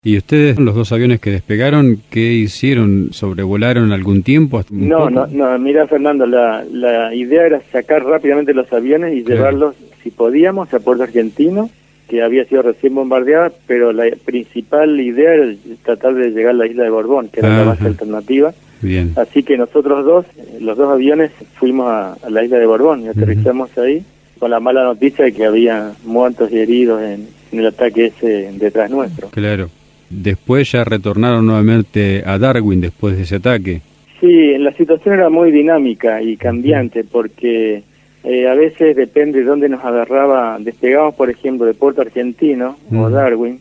¿Y 0.04 0.16
ustedes, 0.16 0.58
los 0.58 0.74
dos 0.74 0.90
aviones 0.90 1.20
que 1.20 1.30
despegaron, 1.30 2.02
qué 2.10 2.32
hicieron? 2.32 3.10
¿Sobrevolaron 3.12 3.92
algún 3.92 4.24
tiempo? 4.24 4.60
no, 4.70 5.08
no, 5.08 5.28
no, 5.28 5.58
mira 5.60 5.86
Fernando, 5.86 6.26
la, 6.26 6.64
la 6.72 7.14
idea 7.14 7.46
era 7.46 7.62
sacar 7.70 8.04
rápidamente 8.04 8.52
los 8.52 8.72
aviones 8.72 9.14
y 9.14 9.22
llevarlos, 9.22 9.76
si 10.02 10.10
podíamos, 10.10 10.72
a 10.72 10.80
Puerto 10.80 11.02
Argentino, 11.02 11.70
que 12.08 12.22
había 12.22 12.44
sido 12.44 12.62
recién 12.62 12.94
bombardeada, 12.94 13.52
pero 13.66 13.92
la 13.92 14.04
principal 14.24 15.00
idea 15.00 15.34
era 15.34 15.54
tratar 15.82 16.14
de 16.14 16.30
llegar 16.30 16.50
a 16.50 16.58
la 16.58 16.66
isla 16.66 16.84
de 16.84 16.90
Borbón, 16.90 17.28
que 17.28 17.40
era 17.40 17.56
la 17.56 17.64
base 17.64 17.86
alternativa. 17.86 18.52
Bien. 18.82 19.12
Así 19.16 19.42
que 19.42 19.56
nosotros 19.56 20.04
dos, 20.04 20.26
los 20.60 20.76
dos 20.76 20.92
aviones, 20.92 21.30
fuimos 21.54 21.86
a, 21.86 22.18
la 22.28 22.44
isla 22.44 22.58
de 22.58 22.66
Borbón 22.66 23.02
y 23.02 23.08
aterrizamos 23.08 23.76
ahí 23.78 24.04
con 24.38 24.50
la 24.50 24.60
mala 24.60 24.82
noticia 24.82 25.24
de 25.24 25.32
que 25.32 25.46
había 25.46 25.92
muertos 26.04 26.50
y 26.52 26.58
heridos 26.58 27.00
en, 27.00 27.28
el 27.52 27.66
ataque 27.66 28.06
ese 28.06 28.50
detrás 28.54 28.90
nuestro. 28.90 29.28
Claro. 29.28 29.70
Después 30.10 30.72
ya 30.72 30.84
retornaron 30.84 31.46
nuevamente 31.46 32.22
a 32.26 32.38
Darwin 32.38 32.80
después 32.80 33.16
de 33.16 33.22
ese 33.22 33.36
ataque. 33.36 33.80
Sí, 34.20 34.58
la 34.58 34.72
situación 34.72 35.14
era 35.14 35.30
muy 35.30 35.50
dinámica 35.50 36.20
y 36.20 36.36
cambiante 36.36 37.04
porque 37.04 37.82
eh, 38.24 38.48
a 38.48 38.54
veces 38.54 38.96
depende 38.96 39.40
de 39.40 39.44
dónde 39.44 39.68
nos 39.68 39.84
agarraba. 39.84 40.58
Despegamos, 40.60 41.14
por 41.14 41.30
ejemplo, 41.30 41.66
de 41.66 41.74
Puerto 41.74 42.00
Argentino 42.00 42.76
o 42.94 43.10
Darwin. 43.10 43.60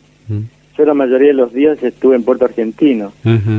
Yo 0.76 0.84
la 0.86 0.94
mayoría 0.94 1.28
de 1.28 1.34
los 1.34 1.52
días 1.52 1.82
estuve 1.82 2.16
en 2.16 2.24
Puerto 2.24 2.46
Argentino 2.46 3.12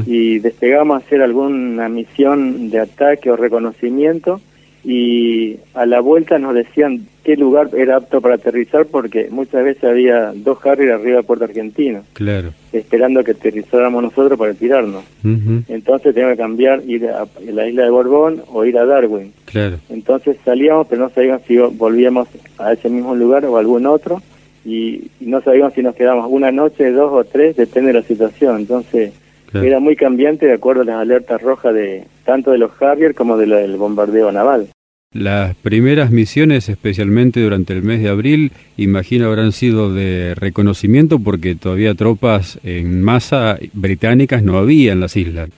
y 0.07 0.39
despegamos 0.39 0.95
a 0.95 1.05
hacer 1.05 1.21
alguna 1.21 1.87
misión 1.87 2.69
de 2.69 2.79
ataque 2.79 3.29
o 3.29 3.35
reconocimiento 3.35 4.41
y 4.83 5.57
a 5.73 5.85
la 5.85 6.01
vuelta 6.01 6.37
nos 6.39 6.53
decían 6.53 7.07
qué 7.23 7.37
lugar 7.37 7.69
era 7.73 7.97
apto 7.97 8.19
para 8.19 8.35
aterrizar 8.35 8.85
porque 8.85 9.29
muchas 9.31 9.63
veces 9.63 9.85
había 9.85 10.33
dos 10.35 10.57
Harrier 10.65 10.91
arriba 10.91 11.17
de 11.17 11.23
Puerto 11.23 11.45
Argentino. 11.45 12.03
Claro. 12.11 12.53
Esperando 12.73 13.23
que 13.23 13.31
aterrizáramos 13.31 14.03
nosotros 14.03 14.37
para 14.37 14.53
tirarnos. 14.53 15.05
Entonces 15.23 16.13
teníamos 16.13 16.35
que 16.35 16.41
cambiar, 16.41 16.81
ir 16.85 17.07
a, 17.07 17.25
la 17.49 17.67
isla 17.67 17.83
de 17.83 17.89
Borbón 17.89 18.43
o 18.51 18.65
ir 18.65 18.77
a 18.77 18.85
Darwin. 18.85 19.31
Claro. 19.45 19.77
Entonces 19.89 20.35
salíamos, 20.43 20.87
pero 20.87 21.03
no 21.03 21.09
sabíamos 21.09 21.43
si 21.47 21.57
volvíamos 21.57 22.27
a 22.57 22.73
ese 22.73 22.89
mismo 22.89 23.15
lugar 23.15 23.45
o 23.45 23.55
a 23.55 23.61
algún 23.61 23.85
otro. 23.85 24.21
y, 24.65 25.09
no 25.21 25.41
sabíamos 25.41 25.73
si 25.73 25.81
nos 25.81 25.95
quedamos 25.95 26.27
una 26.29 26.51
noche, 26.51 26.91
dos 26.91 27.11
o 27.13 27.23
tres, 27.23 27.55
depende 27.55 27.93
de 27.93 27.99
la 27.99 28.05
situación. 28.05 28.57
Entonces 28.57 29.13
era 29.53 29.79
muy 29.79 29.95
cambiante 29.95 30.45
de 30.45 30.53
acuerdo 30.53 30.81
a 30.81 30.85
las 30.85 30.95
alertas 30.95 31.41
rojas 31.41 31.73
de 31.73 32.05
tanto 32.25 32.51
de 32.51 32.57
los 32.57 32.71
Harrier 32.81 33.13
como 33.13 33.37
de 33.37 33.45
del 33.45 33.77
bombardeo 33.77 34.31
naval. 34.31 34.69
Las 35.13 35.55
primeras 35.55 36.09
misiones, 36.09 36.69
especialmente 36.69 37.39
durante 37.39 37.73
el 37.73 37.83
mes 37.83 38.01
de 38.01 38.09
abril, 38.09 38.51
imagino 38.77 39.27
habrán 39.27 39.51
sido 39.51 39.93
de 39.93 40.33
reconocimiento 40.33 41.19
porque 41.19 41.53
todavía 41.53 41.93
tropas 41.93 42.59
en 42.63 43.03
masa 43.03 43.59
británicas 43.73 44.41
no 44.41 44.57
había 44.57 44.91
en 44.91 45.01
las 45.01 45.15
islas. 45.15 45.49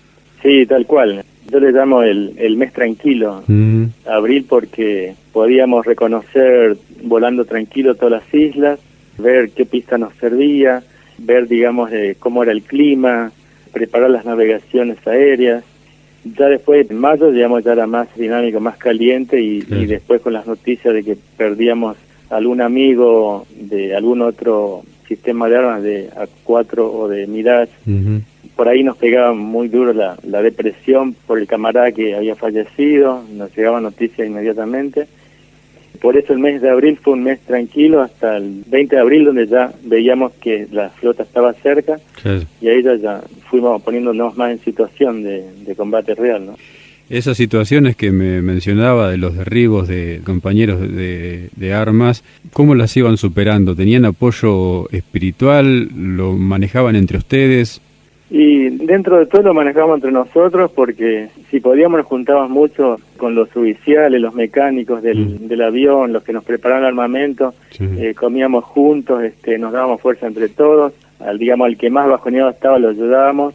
Sí, 0.44 0.66
tal 0.66 0.86
cual. 0.86 1.24
Yo 1.50 1.60
le 1.60 1.72
llamo 1.72 2.04
el, 2.04 2.34
el 2.38 2.58
mes 2.58 2.74
tranquilo, 2.74 3.44
abril, 4.06 4.46
porque 4.50 5.14
podíamos 5.32 5.86
reconocer 5.86 6.76
volando 7.04 7.46
tranquilo 7.46 7.96
todas 7.96 8.24
las 8.24 8.34
islas, 8.34 8.80
ver 9.18 9.52
qué 9.52 9.66
pista 9.66 9.98
nos 9.98 10.14
servía, 10.16 10.84
ver, 11.18 11.48
digamos, 11.48 11.92
cómo 12.20 12.44
era 12.44 12.52
el 12.52 12.64
clima, 12.64 13.32
preparar 13.76 14.10
las 14.10 14.24
navegaciones 14.24 15.06
aéreas. 15.06 15.66
Ya 16.24 16.48
después, 16.48 16.90
en 16.90 16.98
mayo, 16.98 17.30
digamos, 17.30 17.62
ya 17.66 17.74
era 17.74 17.86
más 17.86 18.08
dinámico, 18.16 18.62
más 18.62 18.78
caliente 18.78 19.42
y, 19.42 19.60
después 19.86 20.22
con 20.22 20.32
las 20.32 20.48
noticias 20.48 20.94
de 20.94 21.04
que 21.04 21.18
perdíamos 21.36 21.98
algún 22.30 22.62
amigo 22.62 23.46
de 23.54 23.94
algún 23.94 24.22
otro 24.22 24.84
sistema 25.10 25.50
de 25.50 25.58
armas 25.58 25.84
de 25.84 26.10
A4 26.10 26.80
o 26.80 27.08
de 27.10 27.28
Mirage, 27.28 27.74
por 28.56 28.70
ahí 28.70 28.82
nos 28.82 28.96
pegaba 28.96 29.34
muy 29.34 29.68
duro 29.68 29.94
la, 29.94 30.18
la 30.24 30.42
depresión 30.42 31.14
por 31.28 31.38
el 31.38 31.46
camarada 31.46 31.92
que 31.92 32.16
había 32.16 32.36
fallecido, 32.36 33.24
nos 33.34 33.56
llegaba 33.56 33.82
noticia 33.82 34.26
inmediatamente 34.26 35.08
por 35.96 36.18
eso 36.18 36.34
el 36.34 36.40
mes 36.40 36.62
de 36.62 36.70
abril 36.70 36.98
fue 37.02 37.14
un 37.14 37.24
mes 37.24 37.40
tranquilo 37.42 38.02
hasta 38.02 38.38
el 38.38 38.64
20 38.68 38.96
de 38.96 39.02
abril 39.02 39.26
donde 39.26 39.48
ya 39.48 39.72
veíamos 39.84 40.34
que 40.34 40.68
la 40.72 40.90
flota 40.90 41.24
estaba 41.24 41.54
cerca 41.54 42.00
y 42.62 42.68
ahí 42.68 42.84
ya, 42.84 43.22
fuimos 43.50 43.82
poniéndonos 43.82 44.36
más 44.38 44.52
en 44.52 44.60
situación 44.60 45.24
de, 45.24 45.76
combate 45.76 46.16
real. 46.16 46.46
¿no? 46.46 46.56
Esas 47.10 47.38
situaciones 47.38 47.96
que 47.96 48.12
me 48.12 48.42
mencionaba 48.42 49.10
de 49.10 49.18
los 49.18 49.36
derribos 49.36 49.88
de 49.88 50.22
compañeros 50.26 50.82
de, 50.82 51.50
de, 51.56 51.74
armas, 51.74 52.24
¿cómo 52.54 52.74
las 52.74 52.96
iban 52.98 53.18
superando? 53.18 53.76
¿Tenían 53.76 54.06
apoyo 54.06 54.90
espiritual? 54.92 55.90
¿Lo 55.96 56.34
manejaban 56.34 56.96
entre 56.96 57.18
ustedes? 57.18 57.82
Y 58.38 58.68
dentro 58.70 59.18
de 59.18 59.28
todo 59.28 59.44
lo 59.44 59.54
manejamos 59.54 59.96
entre 59.96 60.12
nosotros 60.12 60.70
porque 60.70 61.30
si 61.50 61.62
podíamos 61.62 62.00
nos 62.00 62.06
juntábamos 62.06 62.50
mucho 62.50 63.00
con 63.16 63.34
los 63.34 63.48
oficiales, 63.56 64.20
los 64.20 64.34
mecánicos 64.34 65.02
del, 65.02 65.20
mm. 65.20 65.48
del 65.48 65.62
avión, 65.62 66.12
los 66.12 66.22
que 66.22 66.34
nos 66.34 66.44
preparaban 66.44 66.84
el 66.84 66.90
armamento, 66.90 67.54
eh, 67.80 68.14
comíamos 68.14 68.66
juntos, 68.66 69.24
este, 69.24 69.58
nos 69.58 69.72
dábamos 69.72 70.02
fuerza 70.02 70.28
entre 70.28 70.50
todos, 70.50 70.92
al 71.22 71.40
digamos 71.40 71.68
al 71.68 71.78
que 71.78 71.90
más 71.90 72.10
bajoneado 72.10 72.50
estaba 72.50 72.78
lo 72.78 72.90
ayudábamos. 72.90 73.54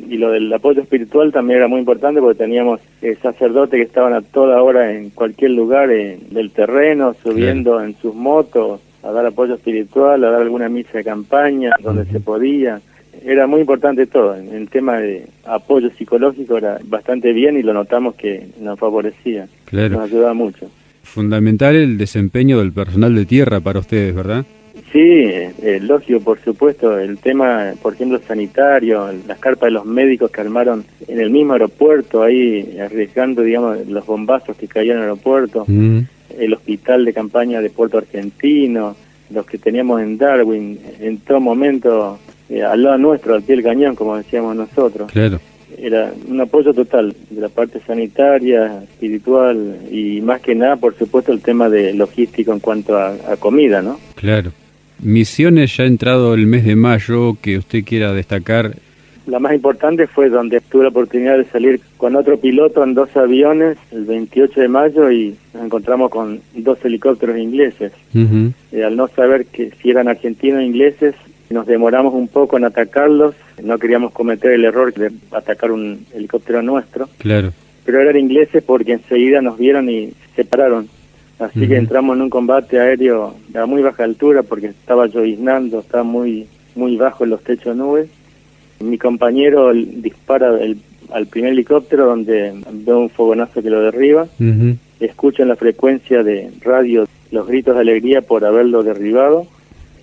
Y 0.00 0.16
lo 0.16 0.32
del 0.32 0.52
apoyo 0.52 0.82
espiritual 0.82 1.30
también 1.30 1.58
era 1.58 1.68
muy 1.68 1.78
importante 1.78 2.20
porque 2.20 2.38
teníamos 2.38 2.80
eh, 3.02 3.16
sacerdotes 3.22 3.78
que 3.78 3.86
estaban 3.86 4.12
a 4.12 4.22
toda 4.22 4.60
hora 4.60 4.92
en 4.92 5.10
cualquier 5.10 5.52
lugar 5.52 5.88
del 5.88 6.50
terreno, 6.50 7.14
subiendo 7.22 7.80
en 7.80 7.94
sus 7.98 8.12
motos 8.12 8.80
a 9.04 9.12
dar 9.12 9.24
apoyo 9.24 9.54
espiritual, 9.54 10.24
a 10.24 10.30
dar 10.30 10.42
alguna 10.42 10.68
misa 10.68 10.98
de 10.98 11.04
campaña 11.04 11.76
donde 11.80 12.06
se 12.06 12.18
podía 12.18 12.80
era 13.24 13.46
muy 13.46 13.60
importante 13.60 14.06
todo. 14.06 14.36
En 14.36 14.54
el 14.54 14.68
tema 14.68 14.98
de 14.98 15.26
apoyo 15.44 15.90
psicológico 15.90 16.58
era 16.58 16.78
bastante 16.84 17.32
bien 17.32 17.56
y 17.56 17.62
lo 17.62 17.72
notamos 17.72 18.14
que 18.14 18.46
nos 18.60 18.78
favorecía. 18.78 19.48
Nos 19.72 20.00
ayudaba 20.00 20.34
mucho. 20.34 20.70
Fundamental 21.02 21.76
el 21.76 21.98
desempeño 21.98 22.58
del 22.58 22.72
personal 22.72 23.14
de 23.14 23.26
tierra 23.26 23.60
para 23.60 23.78
ustedes, 23.78 24.14
¿verdad? 24.14 24.44
Sí, 24.92 25.00
eh, 25.00 25.80
lógico, 25.82 26.20
por 26.20 26.38
supuesto. 26.40 26.98
El 26.98 27.18
tema, 27.18 27.72
por 27.82 27.94
ejemplo, 27.94 28.20
sanitario, 28.26 29.10
las 29.26 29.38
carpas 29.38 29.68
de 29.68 29.72
los 29.72 29.84
médicos 29.84 30.30
que 30.30 30.40
armaron 30.40 30.84
en 31.08 31.20
el 31.20 31.30
mismo 31.30 31.54
aeropuerto, 31.54 32.22
ahí 32.22 32.78
arriesgando, 32.78 33.42
digamos, 33.42 33.86
los 33.86 34.06
bombazos 34.06 34.56
que 34.56 34.68
caían 34.68 34.98
en 34.98 35.02
el 35.04 35.08
aeropuerto. 35.10 35.64
Mm. 35.66 36.00
El 36.38 36.54
hospital 36.54 37.04
de 37.04 37.12
campaña 37.12 37.60
de 37.60 37.70
Puerto 37.70 37.98
Argentino, 37.98 38.96
los 39.30 39.46
que 39.46 39.58
teníamos 39.58 40.02
en 40.02 40.18
Darwin, 40.18 40.78
en 41.00 41.18
todo 41.18 41.40
momento 41.40 42.18
eh, 42.48 42.62
al 42.62 42.82
lado 42.82 42.98
nuestro, 42.98 43.34
al 43.34 43.42
pie 43.42 43.56
del 43.56 43.64
cañón, 43.64 43.96
como 43.96 44.16
decíamos 44.16 44.54
nosotros. 44.54 45.10
Claro. 45.10 45.40
Era 45.76 46.12
un 46.28 46.40
apoyo 46.40 46.72
total 46.72 47.14
de 47.28 47.40
la 47.40 47.48
parte 47.48 47.80
sanitaria, 47.86 48.82
espiritual 48.84 49.76
y 49.90 50.20
más 50.20 50.40
que 50.40 50.54
nada, 50.54 50.76
por 50.76 50.96
supuesto, 50.96 51.32
el 51.32 51.40
tema 51.40 51.68
de 51.68 51.92
logístico 51.92 52.52
en 52.52 52.60
cuanto 52.60 52.96
a, 52.96 53.36
comida, 53.38 53.82
¿no? 53.82 53.98
Claro. 54.14 54.52
Misiones 55.02 55.76
ya 55.76 55.84
ha 55.84 55.86
entrado 55.86 56.32
el 56.34 56.46
mes 56.46 56.64
de 56.64 56.76
mayo 56.76 57.36
que 57.42 57.58
usted 57.58 57.84
quiera 57.84 58.14
destacar. 58.14 58.76
La 59.26 59.40
más 59.40 59.52
importante 59.52 60.06
fue 60.06 60.30
donde 60.30 60.60
tuve 60.60 60.84
la 60.84 60.90
oportunidad 60.90 61.36
de 61.36 61.44
salir 61.46 61.80
con 61.96 62.14
otro 62.14 62.38
piloto 62.38 62.82
en 62.84 62.94
dos 62.94 63.14
aviones 63.16 63.76
el 63.90 64.04
28 64.04 64.60
de 64.60 64.68
mayo 64.68 65.10
y 65.10 65.36
nos 65.52 65.64
encontramos 65.64 66.10
con 66.10 66.40
dos 66.54 66.78
helicópteros 66.84 67.36
ingleses. 67.36 67.92
Eh, 68.14 68.84
al 68.84 68.96
no 68.96 69.08
saber 69.08 69.46
que 69.46 69.72
si 69.82 69.90
eran 69.90 70.08
argentinos 70.08 70.60
o 70.60 70.62
ingleses, 70.62 71.14
nos 71.50 71.66
demoramos 71.66 72.14
un 72.14 72.28
poco 72.28 72.56
en 72.56 72.64
atacarlos, 72.64 73.34
no 73.62 73.78
queríamos 73.78 74.12
cometer 74.12 74.52
el 74.52 74.64
error 74.64 74.92
de 74.92 75.12
atacar 75.32 75.70
un 75.70 76.06
helicóptero 76.14 76.62
nuestro. 76.62 77.08
Claro. 77.18 77.52
Pero 77.84 78.00
eran 78.00 78.16
ingleses 78.16 78.62
porque 78.64 78.94
enseguida 78.94 79.40
nos 79.40 79.58
vieron 79.58 79.88
y 79.88 80.08
se 80.08 80.42
separaron. 80.42 80.88
Así 81.38 81.68
que 81.68 81.76
entramos 81.76 82.16
en 82.16 82.22
un 82.22 82.30
combate 82.30 82.80
aéreo 82.80 83.34
a 83.54 83.66
muy 83.66 83.82
baja 83.82 84.04
altura 84.04 84.42
porque 84.42 84.68
estaba 84.68 85.06
lloviznando, 85.06 85.80
estaba 85.80 86.02
muy 86.02 86.48
muy 86.74 86.96
bajo 86.96 87.24
en 87.24 87.30
los 87.30 87.42
techos 87.42 87.76
de 87.76 87.82
nubes. 87.82 88.08
Mi 88.80 88.98
compañero 88.98 89.72
dispara 89.72 90.58
el, 90.60 90.78
al 91.10 91.26
primer 91.26 91.52
helicóptero 91.52 92.06
donde 92.06 92.52
ve 92.70 92.94
un 92.94 93.10
fogonazo 93.10 93.62
que 93.62 93.70
lo 93.70 93.80
derriba. 93.80 94.28
Escucha 95.00 95.42
en 95.42 95.48
la 95.48 95.56
frecuencia 95.56 96.22
de 96.22 96.50
radio 96.60 97.06
los 97.30 97.46
gritos 97.46 97.74
de 97.74 97.80
alegría 97.80 98.22
por 98.22 98.44
haberlo 98.44 98.82
derribado 98.82 99.46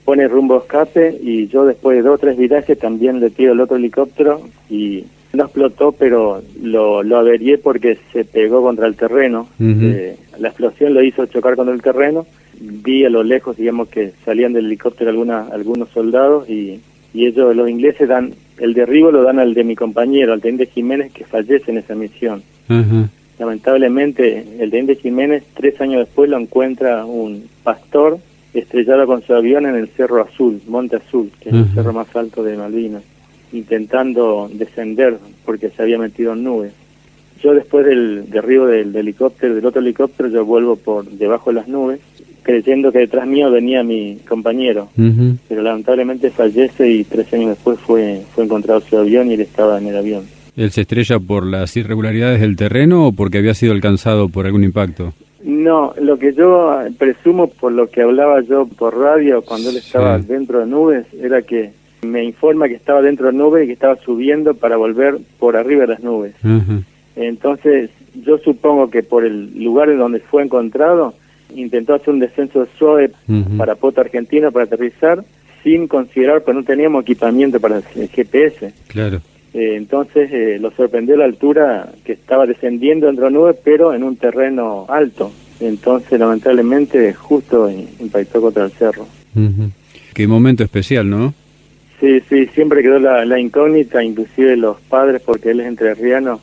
pone 0.05 0.27
rumbo 0.27 0.57
escape 0.57 1.17
y 1.22 1.48
yo 1.48 1.65
después 1.65 1.98
de 1.98 2.03
dos 2.03 2.15
o 2.15 2.17
tres 2.17 2.38
virajes 2.38 2.77
también 2.77 3.19
le 3.19 3.29
tiro 3.29 3.53
el 3.53 3.62
otro 3.62 3.77
helicóptero 3.77 4.41
y 4.69 5.05
no 5.33 5.45
explotó, 5.45 5.91
pero 5.91 6.43
lo, 6.62 7.01
lo 7.01 7.17
averié 7.17 7.57
porque 7.57 7.98
se 8.12 8.24
pegó 8.24 8.62
contra 8.62 8.86
el 8.86 8.95
terreno. 8.95 9.48
Eh, 9.60 10.15
la 10.38 10.50
explosión 10.50 10.93
lo 10.93 11.01
hizo 11.01 11.25
chocar 11.25 11.55
contra 11.55 11.74
el 11.74 11.81
terreno. 11.81 12.27
Vi 12.60 13.03
a 13.03 13.10
lo 13.10 13.24
lejos, 13.24 13.57
digamos, 13.57 13.89
que 13.89 14.12
salían 14.24 14.53
del 14.53 14.67
helicóptero 14.67 15.10
alguna, 15.10 15.48
algunos 15.51 15.89
soldados 15.89 16.48
y, 16.48 16.79
y 17.15 17.25
ellos, 17.25 17.55
los 17.55 17.67
ingleses, 17.67 18.07
dan 18.07 18.36
el 18.57 18.74
derribo 18.74 19.12
lo 19.12 19.24
dan 19.24 19.39
al 19.39 19.53
de 19.53 19.63
mi 19.63 19.75
compañero, 19.75 20.33
al 20.33 20.41
teniente 20.41 20.67
Jiménez, 20.67 21.12
que 21.12 21.25
fallece 21.25 21.72
en 21.72 21.79
esa 21.79 21.95
misión. 21.95 22.43
Lamentablemente, 23.39 24.45
el 24.60 24.69
teniente 24.69 24.95
Jiménez, 24.95 25.43
tres 25.55 25.79
años 25.81 26.00
después, 26.05 26.29
lo 26.29 26.38
encuentra 26.38 27.05
un 27.05 27.50
pastor 27.63 28.19
estrellado 28.53 29.05
con 29.07 29.22
su 29.24 29.33
avión 29.33 29.65
en 29.65 29.75
el 29.75 29.88
Cerro 29.89 30.22
Azul, 30.22 30.62
Monte 30.67 30.98
Azul, 30.98 31.31
que 31.39 31.50
es 31.50 31.55
el 31.55 31.74
cerro 31.74 31.93
más 31.93 32.15
alto 32.15 32.43
de 32.43 32.55
Malvinas, 32.55 33.03
intentando 33.51 34.50
descender 34.53 35.17
porque 35.45 35.69
se 35.69 35.81
había 35.81 35.98
metido 35.98 36.33
en 36.33 36.43
nubes. 36.43 36.74
Yo 37.41 37.53
después 37.53 37.86
del 37.86 38.29
derribo 38.29 38.67
del, 38.67 38.95
helicóptero, 38.95 39.55
del 39.55 39.65
otro 39.65 39.81
helicóptero, 39.81 40.29
yo 40.29 40.45
vuelvo 40.45 40.75
por 40.75 41.10
debajo 41.10 41.50
de 41.50 41.55
las 41.55 41.67
nubes, 41.67 42.00
creyendo 42.41 42.91
que 42.91 43.00
detrás 43.00 43.27
mío 43.27 43.50
venía 43.50 43.83
mi 43.83 44.17
compañero, 44.27 44.89
pero 45.48 45.62
lamentablemente 45.62 46.29
fallece 46.29 46.89
y 46.89 47.03
tres 47.03 47.33
años 47.33 47.50
después 47.50 47.79
fue, 47.79 48.22
fue 48.33 48.45
encontrado 48.45 48.81
su 48.81 48.98
avión 48.98 49.31
y 49.31 49.33
él 49.33 49.41
estaba 49.41 49.77
en 49.77 49.88
el 49.88 49.98
avión. 49.98 50.24
¿Él 50.55 50.72
se 50.72 50.81
estrella 50.81 51.19
por 51.19 51.45
las 51.45 51.75
irregularidades 51.75 52.39
del 52.39 52.55
terreno 52.55 53.07
o 53.07 53.12
porque 53.12 53.39
había 53.39 53.55
sido 53.55 53.74
alcanzado 53.74 54.29
por 54.29 54.45
algún 54.45 54.63
impacto? 54.63 55.13
No, 55.43 55.93
lo 56.00 56.17
que 56.17 56.33
yo 56.33 56.79
presumo 56.97 57.47
por 57.47 57.73
lo 57.73 57.89
que 57.89 58.01
hablaba 58.01 58.41
yo 58.41 58.65
por 58.65 58.97
radio 58.97 59.41
cuando 59.41 59.69
él 59.69 59.77
estaba 59.77 60.17
dentro 60.17 60.62
de 60.62 60.65
nubes 60.67 61.05
era 61.21 61.41
que 61.41 61.71
me 62.01 62.23
informa 62.23 62.67
que 62.67 62.75
estaba 62.75 63.01
dentro 63.01 63.27
de 63.27 63.33
nubes 63.33 63.63
y 63.63 63.67
que 63.67 63.73
estaba 63.73 63.97
subiendo 63.97 64.53
para 64.53 64.77
volver 64.77 65.17
por 65.39 65.57
arriba 65.57 65.81
de 65.81 65.88
las 65.88 66.03
nubes. 66.03 66.33
Entonces, 67.15 67.89
yo 68.13 68.38
supongo 68.38 68.89
que 68.89 69.03
por 69.03 69.25
el 69.25 69.51
lugar 69.62 69.89
en 69.89 69.97
donde 69.97 70.19
fue 70.19 70.43
encontrado, 70.43 71.13
intentó 71.53 71.93
hacer 71.93 72.13
un 72.13 72.19
descenso 72.19 72.65
suave 72.77 73.12
para 73.57 73.75
Poto 73.75 74.01
Argentina 74.01 74.50
para 74.50 74.65
aterrizar, 74.65 75.23
sin 75.63 75.88
considerar, 75.88 76.43
pues 76.43 76.55
no 76.55 76.63
teníamos 76.63 77.03
equipamiento 77.03 77.59
para 77.59 77.77
el 77.77 78.09
GPS. 78.09 78.73
Claro. 78.88 79.21
Eh, 79.53 79.75
entonces 79.75 80.31
eh, 80.31 80.57
lo 80.60 80.72
sorprendió 80.72 81.15
la 81.15 81.25
altura 81.25 81.91
que 82.03 82.13
estaba 82.13 82.45
descendiendo 82.48 83.07
dentro 83.07 83.25
de 83.25 83.31
nubes, 83.31 83.55
pero 83.63 83.93
en 83.93 84.03
un 84.03 84.15
terreno 84.15 84.86
alto. 84.89 85.31
Entonces, 85.60 86.19
lamentablemente, 86.19 87.13
justo 87.13 87.69
impactó 87.69 88.41
contra 88.41 88.65
el 88.65 88.72
cerro. 88.72 89.07
Qué 90.13 90.27
momento 90.27 90.63
especial, 90.63 91.10
¿no? 91.10 91.33
Sí, 92.00 92.22
sí, 92.27 92.48
siempre 92.48 92.81
quedó 92.81 93.00
la, 93.00 93.39
incógnita, 93.39 94.03
inclusive 94.03 94.57
los 94.57 94.77
padres, 94.81 95.22
porque 95.25 95.51
él 95.51 95.62
es 95.62 95.67
entrerriano, 95.67 96.41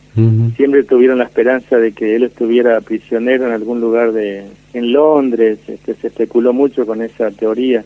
siempre 0.56 0.84
tuvieron 0.84 1.18
la 1.18 1.24
esperanza 1.24 1.76
de 1.76 1.92
que 1.92 2.16
él 2.16 2.22
estuviera 2.22 2.80
prisionero 2.80 3.46
en 3.46 3.52
algún 3.52 3.78
lugar 3.78 4.12
de 4.12 4.44
en 4.72 4.92
Londres, 4.92 5.58
este, 5.66 5.94
se 5.96 6.06
especuló 6.06 6.54
mucho 6.54 6.86
con 6.86 7.02
esa 7.02 7.30
teoría, 7.30 7.84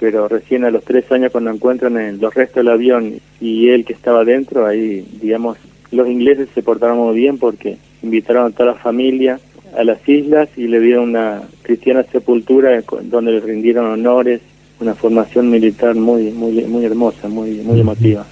pero 0.00 0.28
recién 0.28 0.64
a 0.64 0.70
los 0.70 0.84
tres 0.84 1.10
años 1.12 1.32
cuando 1.32 1.50
encuentran 1.50 1.96
en 1.98 2.20
los 2.20 2.34
restos 2.34 2.56
del 2.56 2.68
avión 2.68 3.14
y 3.40 3.68
él 3.68 3.84
que 3.84 3.92
estaba 3.92 4.24
dentro, 4.24 4.66
ahí, 4.66 5.06
digamos, 5.20 5.58
los 5.90 6.08
ingleses 6.08 6.48
se 6.54 6.62
portaron 6.62 6.98
muy 6.98 7.14
bien 7.14 7.38
porque 7.38 7.76
invitaron 8.02 8.46
a 8.46 8.50
toda 8.50 8.72
la 8.72 8.74
familia 8.74 9.38
a 9.76 9.84
las 9.84 10.08
islas 10.08 10.48
y 10.56 10.68
le 10.68 10.80
dieron 10.80 11.10
una 11.10 11.42
cristiana 11.62 12.04
sepultura 12.04 12.82
donde 13.02 13.32
le 13.32 13.40
rindieron 13.40 13.86
honores, 13.86 14.40
una 14.80 14.94
formación 14.94 15.50
militar 15.50 15.94
muy 15.94 16.30
muy 16.30 16.64
muy 16.64 16.84
hermosa, 16.84 17.28
muy 17.28 17.52
muy 17.56 17.80
emotiva. 17.80 18.26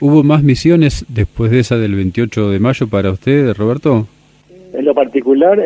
¿Hubo 0.00 0.22
más 0.22 0.42
misiones 0.42 1.04
después 1.08 1.50
de 1.50 1.60
esa 1.60 1.76
del 1.78 1.94
28 1.94 2.50
de 2.50 2.58
mayo 2.58 2.86
para 2.86 3.10
usted, 3.10 3.54
Roberto? 3.54 4.06
En 4.72 4.84
lo 4.84 4.94
particular, 4.94 5.58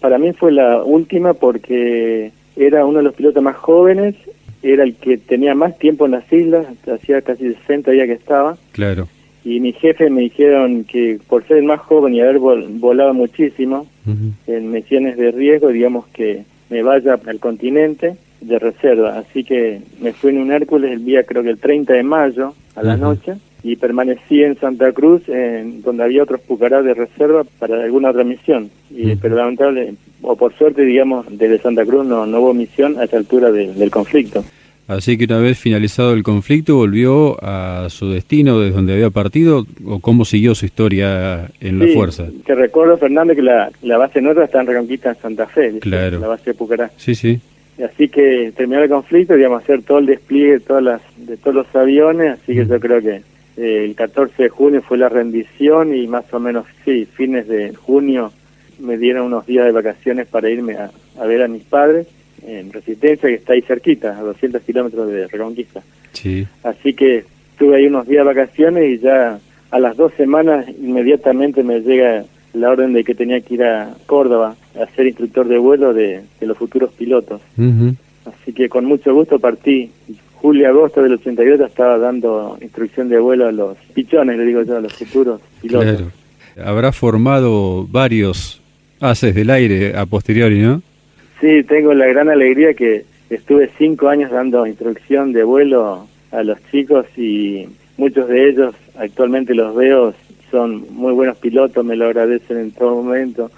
para 0.00 0.18
mí 0.18 0.32
fue 0.32 0.52
la 0.52 0.82
última 0.82 1.34
porque 1.34 2.32
era 2.56 2.84
uno 2.86 2.98
de 2.98 3.04
los 3.04 3.14
pilotos 3.14 3.42
más 3.42 3.56
jóvenes, 3.56 4.14
era 4.62 4.84
el 4.84 4.94
que 4.94 5.18
tenía 5.18 5.54
más 5.54 5.78
tiempo 5.78 6.06
en 6.06 6.12
las 6.12 6.32
islas, 6.32 6.66
hacía 6.86 7.20
casi 7.22 7.52
60 7.54 7.90
días 7.90 8.06
que 8.06 8.14
estaba. 8.14 8.56
Claro. 8.72 9.08
Y 9.44 9.60
mi 9.60 9.72
jefe 9.72 10.08
me 10.08 10.22
dijeron 10.22 10.84
que 10.84 11.18
por 11.28 11.46
ser 11.46 11.58
el 11.58 11.64
más 11.64 11.80
joven 11.80 12.14
y 12.14 12.20
haber 12.20 12.38
volado 12.38 13.12
muchísimo 13.12 13.86
en 14.46 14.70
misiones 14.70 15.18
de 15.18 15.32
riesgo, 15.32 15.68
digamos 15.68 16.06
que 16.08 16.44
me 16.70 16.82
vaya 16.82 17.18
al 17.26 17.40
continente 17.40 18.16
de 18.40 18.58
reserva. 18.58 19.18
Así 19.18 19.44
que 19.44 19.82
me 20.00 20.14
fui 20.14 20.30
en 20.30 20.38
un 20.38 20.52
Hércules 20.52 20.92
el 20.92 21.04
día 21.04 21.24
creo 21.24 21.42
que 21.42 21.50
el 21.50 21.58
30 21.58 21.92
de 21.92 22.02
mayo 22.02 22.54
a 22.74 22.82
la 22.82 22.96
noche 22.96 23.34
y 23.64 23.76
permanecí 23.76 24.42
en 24.42 24.58
Santa 24.60 24.92
Cruz, 24.92 25.22
en, 25.28 25.80
donde 25.82 26.04
había 26.04 26.22
otros 26.22 26.42
Pucará 26.42 26.82
de 26.82 26.92
reserva 26.92 27.44
para 27.58 27.82
alguna 27.82 28.10
otra 28.10 28.22
misión. 28.22 28.70
Y, 28.90 29.16
Pero 29.16 29.36
lamentable, 29.36 29.94
o 30.20 30.36
por 30.36 30.54
suerte, 30.54 30.82
digamos, 30.82 31.26
desde 31.30 31.58
Santa 31.58 31.84
Cruz 31.86 32.06
no, 32.06 32.26
no 32.26 32.40
hubo 32.40 32.52
misión 32.52 32.98
a 32.98 33.04
esa 33.04 33.16
altura 33.16 33.50
del 33.50 33.90
conflicto. 33.90 34.44
Así 34.86 35.16
que 35.16 35.24
una 35.24 35.38
vez 35.38 35.58
finalizado 35.58 36.12
el 36.12 36.22
conflicto, 36.22 36.76
volvió 36.76 37.42
a 37.42 37.88
su 37.88 38.10
destino 38.10 38.60
desde 38.60 38.76
donde 38.76 38.92
había 38.92 39.08
partido, 39.08 39.66
o 39.86 39.98
cómo 40.00 40.26
siguió 40.26 40.54
su 40.54 40.66
historia 40.66 41.50
en 41.60 41.78
la 41.78 41.86
fuerza. 41.94 42.26
Que 42.44 42.54
recuerdo, 42.54 42.98
Fernando, 42.98 43.34
que 43.34 43.40
la, 43.40 43.70
la 43.80 43.96
base 43.96 44.20
nuestra 44.20 44.44
está 44.44 44.60
en 44.60 44.66
Reconquista 44.66 45.08
en 45.08 45.16
Santa 45.16 45.46
Fe, 45.46 45.78
claro. 45.78 46.20
la 46.20 46.28
base 46.28 46.50
de 46.50 46.54
Pucará. 46.54 46.90
Sí, 46.98 47.14
sí. 47.14 47.40
Así 47.82 48.08
que 48.08 48.52
terminó 48.54 48.82
el 48.82 48.90
conflicto, 48.90 49.34
digamos, 49.34 49.62
hacer 49.62 49.82
todo 49.82 49.98
el 49.98 50.06
despliegue 50.06 50.52
de, 50.52 50.60
todas 50.60 50.82
las, 50.82 51.00
de 51.16 51.38
todos 51.38 51.54
los 51.54 51.74
aviones, 51.74 52.34
así 52.34 52.54
que 52.54 52.66
yo 52.66 52.78
creo 52.78 53.00
que 53.00 53.22
el 53.56 53.94
14 53.94 54.44
de 54.44 54.48
junio 54.48 54.82
fue 54.82 54.98
la 54.98 55.08
rendición 55.08 55.94
y 55.94 56.06
más 56.06 56.24
o 56.32 56.40
menos, 56.40 56.66
sí, 56.84 57.06
fines 57.06 57.46
de 57.46 57.74
junio 57.74 58.32
me 58.78 58.98
dieron 58.98 59.26
unos 59.26 59.46
días 59.46 59.66
de 59.66 59.72
vacaciones 59.72 60.26
para 60.26 60.50
irme 60.50 60.76
a, 60.76 60.90
ver 61.24 61.42
a 61.42 61.48
mis 61.48 61.62
padres 61.62 62.06
en 62.46 62.72
Resistencia, 62.72 63.28
que 63.28 63.36
está 63.36 63.52
ahí 63.52 63.62
cerquita, 63.62 64.18
a 64.18 64.22
200 64.22 64.62
kilómetros 64.62 65.08
de 65.08 65.28
Reconquista. 65.28 65.82
Sí. 66.12 66.46
Así 66.62 66.94
que 66.94 67.24
tuve 67.56 67.76
ahí 67.76 67.86
unos 67.86 68.06
días 68.06 68.26
de 68.26 68.34
vacaciones 68.34 68.90
y 68.90 68.98
ya 68.98 69.38
a 69.70 69.78
las 69.78 69.96
dos 69.96 70.12
semanas 70.14 70.66
inmediatamente 70.68 71.62
me 71.62 71.80
llega 71.80 72.24
la 72.52 72.70
orden 72.70 72.92
de 72.92 73.04
que 73.04 73.14
tenía 73.14 73.40
que 73.40 73.54
ir 73.54 73.64
a 73.64 73.94
Córdoba 74.06 74.56
a 74.80 74.86
ser 74.94 75.06
instructor 75.06 75.46
de 75.48 75.58
vuelo 75.58 75.92
de, 75.92 76.22
los 76.40 76.56
futuros 76.56 76.92
pilotos. 76.92 77.40
Así 78.24 78.52
que 78.52 78.68
con 78.68 78.84
mucho 78.84 79.14
gusto 79.14 79.38
partí 79.38 79.90
julio-agosto 80.44 81.02
del 81.02 81.14
88 81.14 81.64
estaba 81.64 81.96
dando 81.96 82.58
instrucción 82.60 83.08
de 83.08 83.18
vuelo 83.18 83.46
a 83.46 83.52
los 83.52 83.78
pichones, 83.94 84.36
le 84.36 84.44
digo 84.44 84.60
yo, 84.60 84.76
a 84.76 84.80
los 84.80 84.92
futuros 84.92 85.40
pilotos. 85.62 86.02
Claro. 86.54 86.68
Habrá 86.68 86.92
formado 86.92 87.86
varios 87.86 88.60
haces 89.00 89.34
del 89.34 89.48
aire 89.48 89.96
a 89.96 90.04
posteriori, 90.04 90.60
¿no? 90.60 90.82
Sí, 91.40 91.62
tengo 91.62 91.94
la 91.94 92.04
gran 92.08 92.28
alegría 92.28 92.74
que 92.74 93.06
estuve 93.30 93.70
cinco 93.78 94.10
años 94.10 94.30
dando 94.32 94.66
instrucción 94.66 95.32
de 95.32 95.44
vuelo 95.44 96.06
a 96.30 96.42
los 96.42 96.58
chicos 96.70 97.06
y 97.16 97.66
muchos 97.96 98.28
de 98.28 98.50
ellos 98.50 98.74
actualmente 98.98 99.54
los 99.54 99.74
veo, 99.74 100.12
son 100.50 100.84
muy 100.90 101.14
buenos 101.14 101.38
pilotos, 101.38 101.82
me 101.86 101.96
lo 101.96 102.04
agradecen 102.04 102.58
en 102.58 102.70
todo 102.72 103.02
momento. 103.02 103.50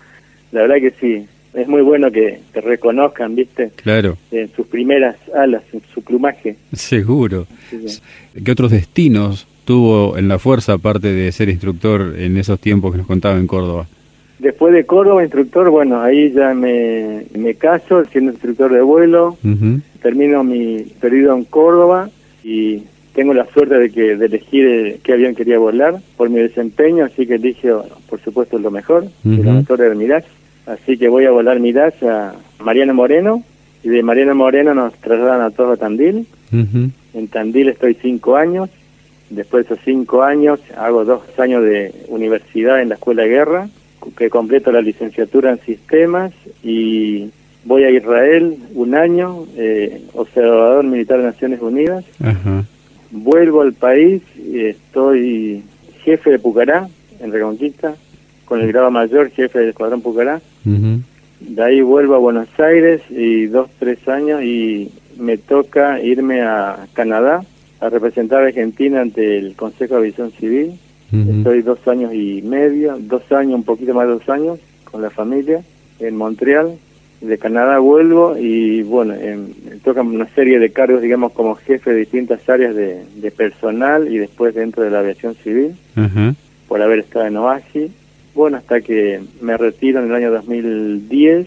La 0.53 0.61
verdad 0.63 0.77
que 0.77 0.93
sí, 0.93 1.27
es 1.57 1.69
muy 1.69 1.83
bueno 1.83 2.11
que 2.11 2.41
te 2.53 2.61
reconozcan, 2.61 3.35
¿viste? 3.35 3.71
Claro. 3.77 4.17
En 4.31 4.51
sus 4.55 4.67
primeras 4.67 5.17
alas, 5.35 5.63
en 5.73 5.81
su 5.93 6.03
plumaje. 6.03 6.57
Seguro. 6.73 7.47
¿Qué 8.45 8.53
otros 8.53 8.71
destinos 8.71 9.47
tuvo 9.65 10.19
en 10.19 10.29
la 10.29 10.39
fuerza, 10.39 10.75
aparte 10.75 11.13
de 11.13 11.33
ser 11.33 11.49
instructor 11.49 12.15
en 12.19 12.37
esos 12.37 12.61
tiempos 12.61 12.93
que 12.93 12.99
nos 12.99 13.07
contaba 13.07 13.39
en 13.39 13.47
Córdoba? 13.47 13.87
Después 14.39 14.75
de 14.75 14.85
Córdoba, 14.85 15.23
instructor, 15.23 15.71
bueno, 15.71 16.03
ahí 16.03 16.31
ya 16.31 16.53
me, 16.53 17.25
me 17.35 17.55
caso 17.55 18.05
siendo 18.05 18.33
instructor 18.33 18.71
de 18.71 18.83
vuelo, 18.83 19.39
termino 20.03 20.45
mi 20.45 20.83
periodo 21.01 21.37
en 21.37 21.45
Córdoba 21.45 22.11
y 22.45 22.83
tengo 23.15 23.33
la 23.33 23.47
suerte 23.47 23.79
de 23.79 23.91
que 23.91 24.15
de 24.15 24.27
elegir 24.27 25.01
qué 25.03 25.15
avión 25.15 25.35
quería 25.35 25.59
volar 25.59 25.97
por 26.19 26.29
mi 26.29 26.39
desempeño, 26.39 27.07
así 27.07 27.27
que 27.27 27.39
dije, 27.39 27.73
por 28.11 28.21
supuesto, 28.21 28.59
lo 28.59 28.71
mejor, 28.71 29.07
el 29.25 29.43
motor 29.43 29.97
Mirage. 29.97 30.29
Así 30.67 30.99
que 30.99 31.09
voy 31.09 31.25
a 31.25 31.31
volar 31.31 31.61
Mirage 31.61 32.09
a 32.09 32.35
Mariano 32.61 32.95
Moreno 32.95 33.43
y 33.83 33.89
de 33.89 34.03
Mariano 34.03 34.35
Moreno 34.35 34.75
nos 34.75 34.95
trasladan 34.95 35.41
a 35.41 35.51
todos 35.51 35.75
a 35.75 35.81
Tandil. 35.81 36.27
En 36.53 37.29
Tandil 37.29 37.69
estoy 37.69 37.95
cinco 37.95 38.37
años. 38.37 38.69
Después 39.31 39.67
de 39.67 39.75
esos 39.75 39.85
cinco 39.85 40.23
años 40.23 40.61
hago 40.77 41.05
dos 41.05 41.23
años 41.39 41.63
de 41.63 41.93
universidad 42.09 42.81
en 42.81 42.89
la 42.89 42.95
Escuela 42.97 43.23
de 43.23 43.29
Guerra, 43.29 43.69
que 44.17 44.31
completo 44.31 44.71
la 44.73 44.81
licenciatura 44.81 45.51
en 45.51 45.61
sistemas 45.61 46.33
y 46.63 47.31
voy 47.65 47.85
a 47.85 47.91
Israel 47.91 48.57
un 48.75 48.95
año, 48.95 49.45
eh, 49.57 50.03
observador 50.15 50.85
militar 50.85 51.19
de 51.19 51.25
Naciones 51.25 51.61
Unidas. 51.61 52.05
Vuelvo 53.11 53.63
al 53.63 53.73
país, 53.73 54.23
y 54.37 54.67
estoy 54.67 55.63
jefe 56.05 56.31
de 56.31 56.39
Pucará 56.39 56.89
en 57.21 57.33
Reconquista, 57.33 57.95
con 58.47 58.61
el 58.61 58.69
grado 58.69 58.91
mayor, 58.91 59.31
jefe 59.31 59.59
del 59.59 59.69
Escuadrón 59.71 60.01
Pucará. 60.01 60.41
De 61.41 61.63
ahí 61.63 61.83
vuelvo 61.83 62.15
a 62.15 62.19
Buenos 62.19 62.49
Aires 62.59 63.03
y 63.11 63.47
dos, 63.47 63.69
tres 63.79 64.09
años 64.09 64.43
y 64.43 64.91
me 65.19 65.37
toca 65.37 66.01
irme 66.01 66.41
a 66.41 66.87
Canadá 66.95 67.45
a 67.81 67.91
representar 67.91 68.43
a 68.43 68.47
Argentina 68.47 69.03
ante 69.03 69.37
el 69.37 69.55
Consejo 69.55 69.95
de 69.95 70.01
Aviación 70.01 70.33
Civil. 70.33 70.79
Estoy 71.13 71.63
dos 71.63 71.87
años 71.87 72.13
y 72.15 72.43
medio, 72.43 72.97
dos 72.99 73.31
años, 73.31 73.55
un 73.55 73.65
poquito 73.65 73.95
más 73.95 74.07
de 74.07 74.15
dos 74.15 74.29
años 74.29 74.59
con 74.85 75.03
la 75.03 75.11
familia 75.11 75.63
en 76.01 76.17
Montreal. 76.17 76.79
De 77.21 77.39
Canadá 77.39 77.79
vuelvo 77.79 78.37
y 78.37 78.83
bueno, 78.83 79.15
me 79.15 79.77
tocan 79.77 80.07
una 80.09 80.29
serie 80.35 80.59
de 80.59 80.71
cargos, 80.71 81.01
digamos, 81.01 81.33
como 81.33 81.55
jefe 81.55 81.93
de 81.93 82.01
distintas 82.01 82.47
áreas 82.49 82.75
de, 82.75 83.33
personal 83.37 84.13
y 84.13 84.19
después 84.19 84.55
dentro 84.55 84.83
de 84.83 84.91
la 84.91 85.01
aviación 85.01 85.35
civil, 85.37 85.75
por 86.69 86.83
haber 86.83 87.01
estado 87.01 87.27
en 87.27 87.37
OASI 87.37 87.91
bueno, 88.37 88.59
hasta 88.59 88.83
que 88.83 89.21
me 89.41 89.57
retiro 89.57 90.01
en 90.01 90.11
el 90.11 90.15
año 90.15 90.31
2010 90.31 91.47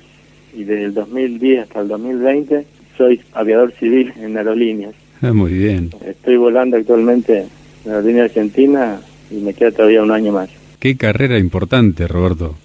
y 0.55 0.63
desde 0.63 0.85
el 0.85 0.93
2010 0.95 1.61
hasta 1.61 1.81
el 1.81 1.87
2020 1.87 2.65
soy 2.97 3.21
aviador 3.33 3.71
civil 3.73 4.11
en 4.17 4.35
aerolíneas. 4.35 4.95
Ah, 5.21 5.31
muy 5.31 5.53
bien. 5.53 5.91
Estoy 6.05 6.37
volando 6.37 6.77
actualmente 6.77 7.45
en 7.85 7.91
aerolínea 7.91 8.23
argentina 8.23 8.99
y 9.29 9.35
me 9.35 9.53
queda 9.53 9.71
todavía 9.71 10.01
un 10.01 10.11
año 10.11 10.31
más. 10.31 10.49
Qué 10.79 10.97
carrera 10.97 11.37
importante, 11.37 12.07
Roberto. 12.07 12.55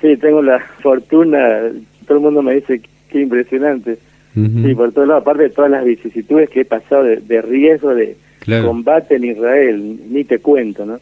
Sí, 0.00 0.16
tengo 0.16 0.40
la 0.40 0.58
fortuna, 0.80 1.60
todo 2.06 2.18
el 2.18 2.24
mundo 2.24 2.42
me 2.42 2.54
dice 2.54 2.80
que 3.10 3.20
impresionante. 3.20 3.98
Sí, 4.34 4.74
por 4.74 4.92
todo 4.92 5.06
lado, 5.06 5.20
aparte 5.20 5.44
de 5.44 5.48
todas 5.48 5.70
las 5.70 5.82
vicisitudes 5.82 6.50
que 6.50 6.60
he 6.60 6.64
pasado 6.66 7.04
de, 7.04 7.42
riesgo 7.42 7.94
de 7.94 8.16
combate 8.62 9.16
en 9.16 9.24
Israel, 9.24 9.98
ni 10.10 10.24
te 10.24 10.40
cuento, 10.40 10.84
¿no? 10.84 11.00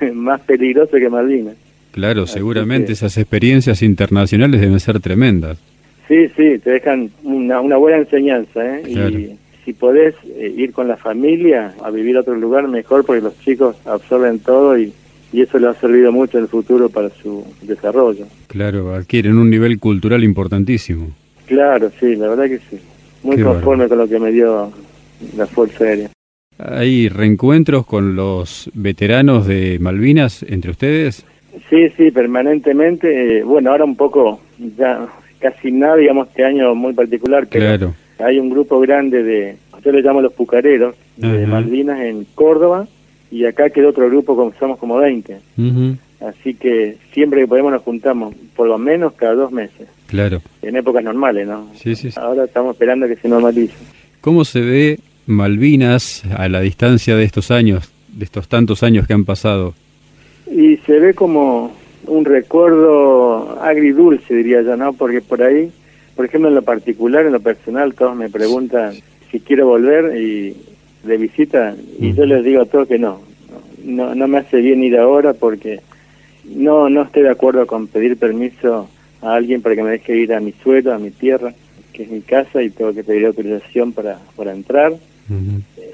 Más 0.14 0.40
peligroso 0.40 0.96
que 0.96 1.08
Malvinas. 1.08 1.54
Claro, 1.92 2.26
seguramente 2.26 2.92
esas 2.92 3.16
experiencias 3.18 3.82
internacionales 3.82 4.60
deben 4.60 4.80
ser 4.80 4.98
tremendas. 5.00 5.58
Sí, 6.08 6.28
sí, 6.36 6.58
te 6.58 6.70
dejan 6.70 7.10
una, 7.22 7.60
una 7.60 7.76
buena 7.76 7.98
enseñanza, 7.98 8.60
¿eh? 8.64 8.82
Y 8.88 9.38
si 9.64 9.72
podés 9.72 10.14
eh, 10.24 10.52
ir 10.56 10.72
con 10.72 10.88
la 10.88 10.96
familia 10.96 11.74
a 11.82 11.90
vivir 11.90 12.16
a 12.16 12.20
otro 12.20 12.34
lugar, 12.34 12.66
mejor 12.66 13.04
porque 13.04 13.22
los 13.22 13.38
chicos 13.40 13.76
absorben 13.84 14.40
todo 14.40 14.76
y, 14.78 14.92
y 15.32 15.42
eso 15.42 15.58
les 15.58 15.70
ha 15.70 15.74
servido 15.74 16.10
mucho 16.10 16.38
en 16.38 16.44
el 16.44 16.48
futuro 16.48 16.88
para 16.88 17.10
su 17.10 17.44
desarrollo. 17.62 18.26
Claro, 18.48 18.94
adquieren 18.94 19.38
un 19.38 19.48
nivel 19.48 19.78
cultural 19.78 20.24
importantísimo. 20.24 21.10
Claro, 21.46 21.90
sí, 22.00 22.16
la 22.16 22.28
verdad 22.28 22.48
que 22.48 22.58
sí. 22.58 22.78
Muy 23.22 23.40
conforme 23.40 23.86
con 23.88 23.98
lo 23.98 24.08
que 24.08 24.18
me 24.18 24.32
dio 24.32 24.72
la 25.36 25.46
Fuerza 25.46 25.84
Aérea. 25.84 26.10
¿Hay 26.58 27.08
reencuentros 27.08 27.86
con 27.86 28.16
los 28.16 28.70
veteranos 28.74 29.46
de 29.46 29.78
Malvinas 29.80 30.42
entre 30.42 30.72
ustedes? 30.72 31.24
Sí, 31.68 31.88
sí, 31.96 32.10
permanentemente. 32.10 33.38
Eh, 33.38 33.42
bueno, 33.42 33.70
ahora 33.70 33.84
un 33.84 33.96
poco, 33.96 34.40
ya 34.76 35.06
casi 35.38 35.72
nada, 35.72 35.96
digamos, 35.96 36.28
este 36.28 36.44
año 36.44 36.74
muy 36.74 36.92
particular, 36.94 37.46
pero 37.50 37.94
hay 38.18 38.38
un 38.38 38.50
grupo 38.50 38.80
grande 38.80 39.22
de, 39.22 39.56
yo 39.84 39.92
le 39.92 40.02
llamo 40.02 40.20
los 40.20 40.32
pucareros, 40.32 40.94
de 41.16 41.46
Malvinas 41.46 42.00
en 42.00 42.24
Córdoba, 42.34 42.86
y 43.30 43.44
acá 43.44 43.70
quedó 43.70 43.90
otro 43.90 44.08
grupo, 44.08 44.36
como 44.36 44.52
somos 44.58 44.78
como 44.78 44.96
20. 44.96 45.38
Así 46.20 46.54
que 46.54 46.98
siempre 47.12 47.40
que 47.40 47.48
podemos 47.48 47.72
nos 47.72 47.82
juntamos, 47.82 48.34
por 48.54 48.68
lo 48.68 48.78
menos 48.78 49.14
cada 49.14 49.34
dos 49.34 49.50
meses. 49.50 49.88
Claro. 50.06 50.40
En 50.62 50.76
épocas 50.76 51.02
normales, 51.02 51.48
¿no? 51.48 51.68
Sí, 51.74 51.96
sí. 51.96 52.10
Ahora 52.16 52.44
estamos 52.44 52.74
esperando 52.74 53.08
que 53.08 53.16
se 53.16 53.28
normalice. 53.28 53.74
¿Cómo 54.20 54.44
se 54.44 54.60
ve 54.60 55.00
Malvinas 55.26 56.22
a 56.36 56.48
la 56.48 56.60
distancia 56.60 57.16
de 57.16 57.24
estos 57.24 57.50
años, 57.50 57.90
de 58.08 58.24
estos 58.24 58.46
tantos 58.46 58.84
años 58.84 59.06
que 59.08 59.14
han 59.14 59.24
pasado? 59.24 59.74
Y 60.50 60.76
se 60.78 60.98
ve 60.98 61.14
como 61.14 61.72
un 62.06 62.24
recuerdo 62.24 63.60
agridulce, 63.62 64.34
diría 64.34 64.62
yo, 64.62 64.76
¿no? 64.76 64.92
Porque 64.92 65.20
por 65.20 65.42
ahí, 65.42 65.70
por 66.16 66.24
ejemplo, 66.24 66.48
en 66.48 66.54
lo 66.54 66.62
particular, 66.62 67.26
en 67.26 67.32
lo 67.32 67.40
personal, 67.40 67.94
todos 67.94 68.16
me 68.16 68.28
preguntan 68.28 68.94
si 69.30 69.40
quiero 69.40 69.66
volver 69.66 70.16
y 70.16 70.56
de 71.04 71.16
visita 71.16 71.74
y 71.98 72.12
yo 72.12 72.24
les 72.26 72.44
digo 72.44 72.62
a 72.62 72.66
todos 72.66 72.86
que 72.86 72.98
no, 72.98 73.20
no, 73.84 74.14
no 74.14 74.28
me 74.28 74.38
hace 74.38 74.58
bien 74.58 74.84
ir 74.84 74.96
ahora 74.96 75.32
porque 75.32 75.80
no, 76.44 76.88
no 76.88 77.02
estoy 77.02 77.22
de 77.22 77.30
acuerdo 77.30 77.66
con 77.66 77.86
pedir 77.88 78.16
permiso 78.16 78.88
a 79.20 79.34
alguien 79.34 79.62
para 79.62 79.74
que 79.74 79.82
me 79.82 79.90
deje 79.90 80.16
ir 80.16 80.32
a 80.34 80.40
mi 80.40 80.52
suelo, 80.52 80.92
a 80.92 80.98
mi 80.98 81.10
tierra, 81.10 81.54
que 81.92 82.04
es 82.04 82.10
mi 82.10 82.20
casa 82.20 82.62
y 82.62 82.70
tengo 82.70 82.92
que 82.92 83.04
pedir 83.04 83.26
autorización 83.26 83.92
para, 83.92 84.18
para 84.36 84.52
entrar. 84.52 84.92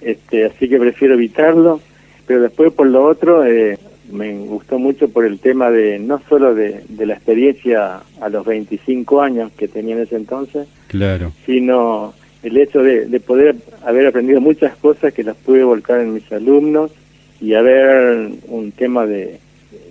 este, 0.02 0.46
así 0.46 0.68
que 0.68 0.78
prefiero 0.78 1.14
evitarlo, 1.14 1.80
pero 2.26 2.42
después 2.42 2.72
por 2.72 2.86
lo 2.86 3.06
otro 3.06 3.44
eh, 3.44 3.78
me 4.10 4.32
gustó 4.46 4.78
mucho 4.78 5.08
por 5.08 5.24
el 5.24 5.38
tema 5.38 5.70
de 5.70 5.98
no 5.98 6.20
solo 6.28 6.54
de, 6.54 6.84
de 6.88 7.06
la 7.06 7.14
experiencia 7.14 8.00
a 8.20 8.28
los 8.28 8.46
25 8.46 9.22
años 9.22 9.52
que 9.56 9.68
tenía 9.68 9.96
en 9.96 10.02
ese 10.02 10.16
entonces, 10.16 10.68
claro. 10.88 11.32
sino 11.44 12.14
el 12.42 12.56
hecho 12.56 12.82
de, 12.82 13.06
de 13.06 13.20
poder 13.20 13.56
haber 13.84 14.06
aprendido 14.06 14.40
muchas 14.40 14.76
cosas 14.76 15.12
que 15.12 15.24
las 15.24 15.36
pude 15.36 15.64
volcar 15.64 16.00
en 16.00 16.14
mis 16.14 16.30
alumnos 16.32 16.90
y 17.40 17.54
haber 17.54 18.30
un 18.48 18.72
tema 18.72 19.06
de 19.06 19.40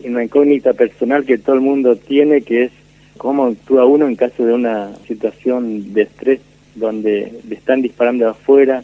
una 0.04 0.24
incógnita 0.24 0.74
personal 0.74 1.26
que 1.26 1.38
todo 1.38 1.56
el 1.56 1.62
mundo 1.62 1.96
tiene, 1.96 2.42
que 2.42 2.64
es 2.66 2.72
cómo 3.18 3.48
actúa 3.48 3.86
uno 3.86 4.08
en 4.08 4.16
caso 4.16 4.46
de 4.46 4.54
una 4.54 4.96
situación 5.08 5.94
de 5.94 6.04
estrés 6.04 6.40
donde 6.76 7.34
le 7.48 7.56
están 7.56 7.82
disparando 7.82 8.30
afuera, 8.30 8.84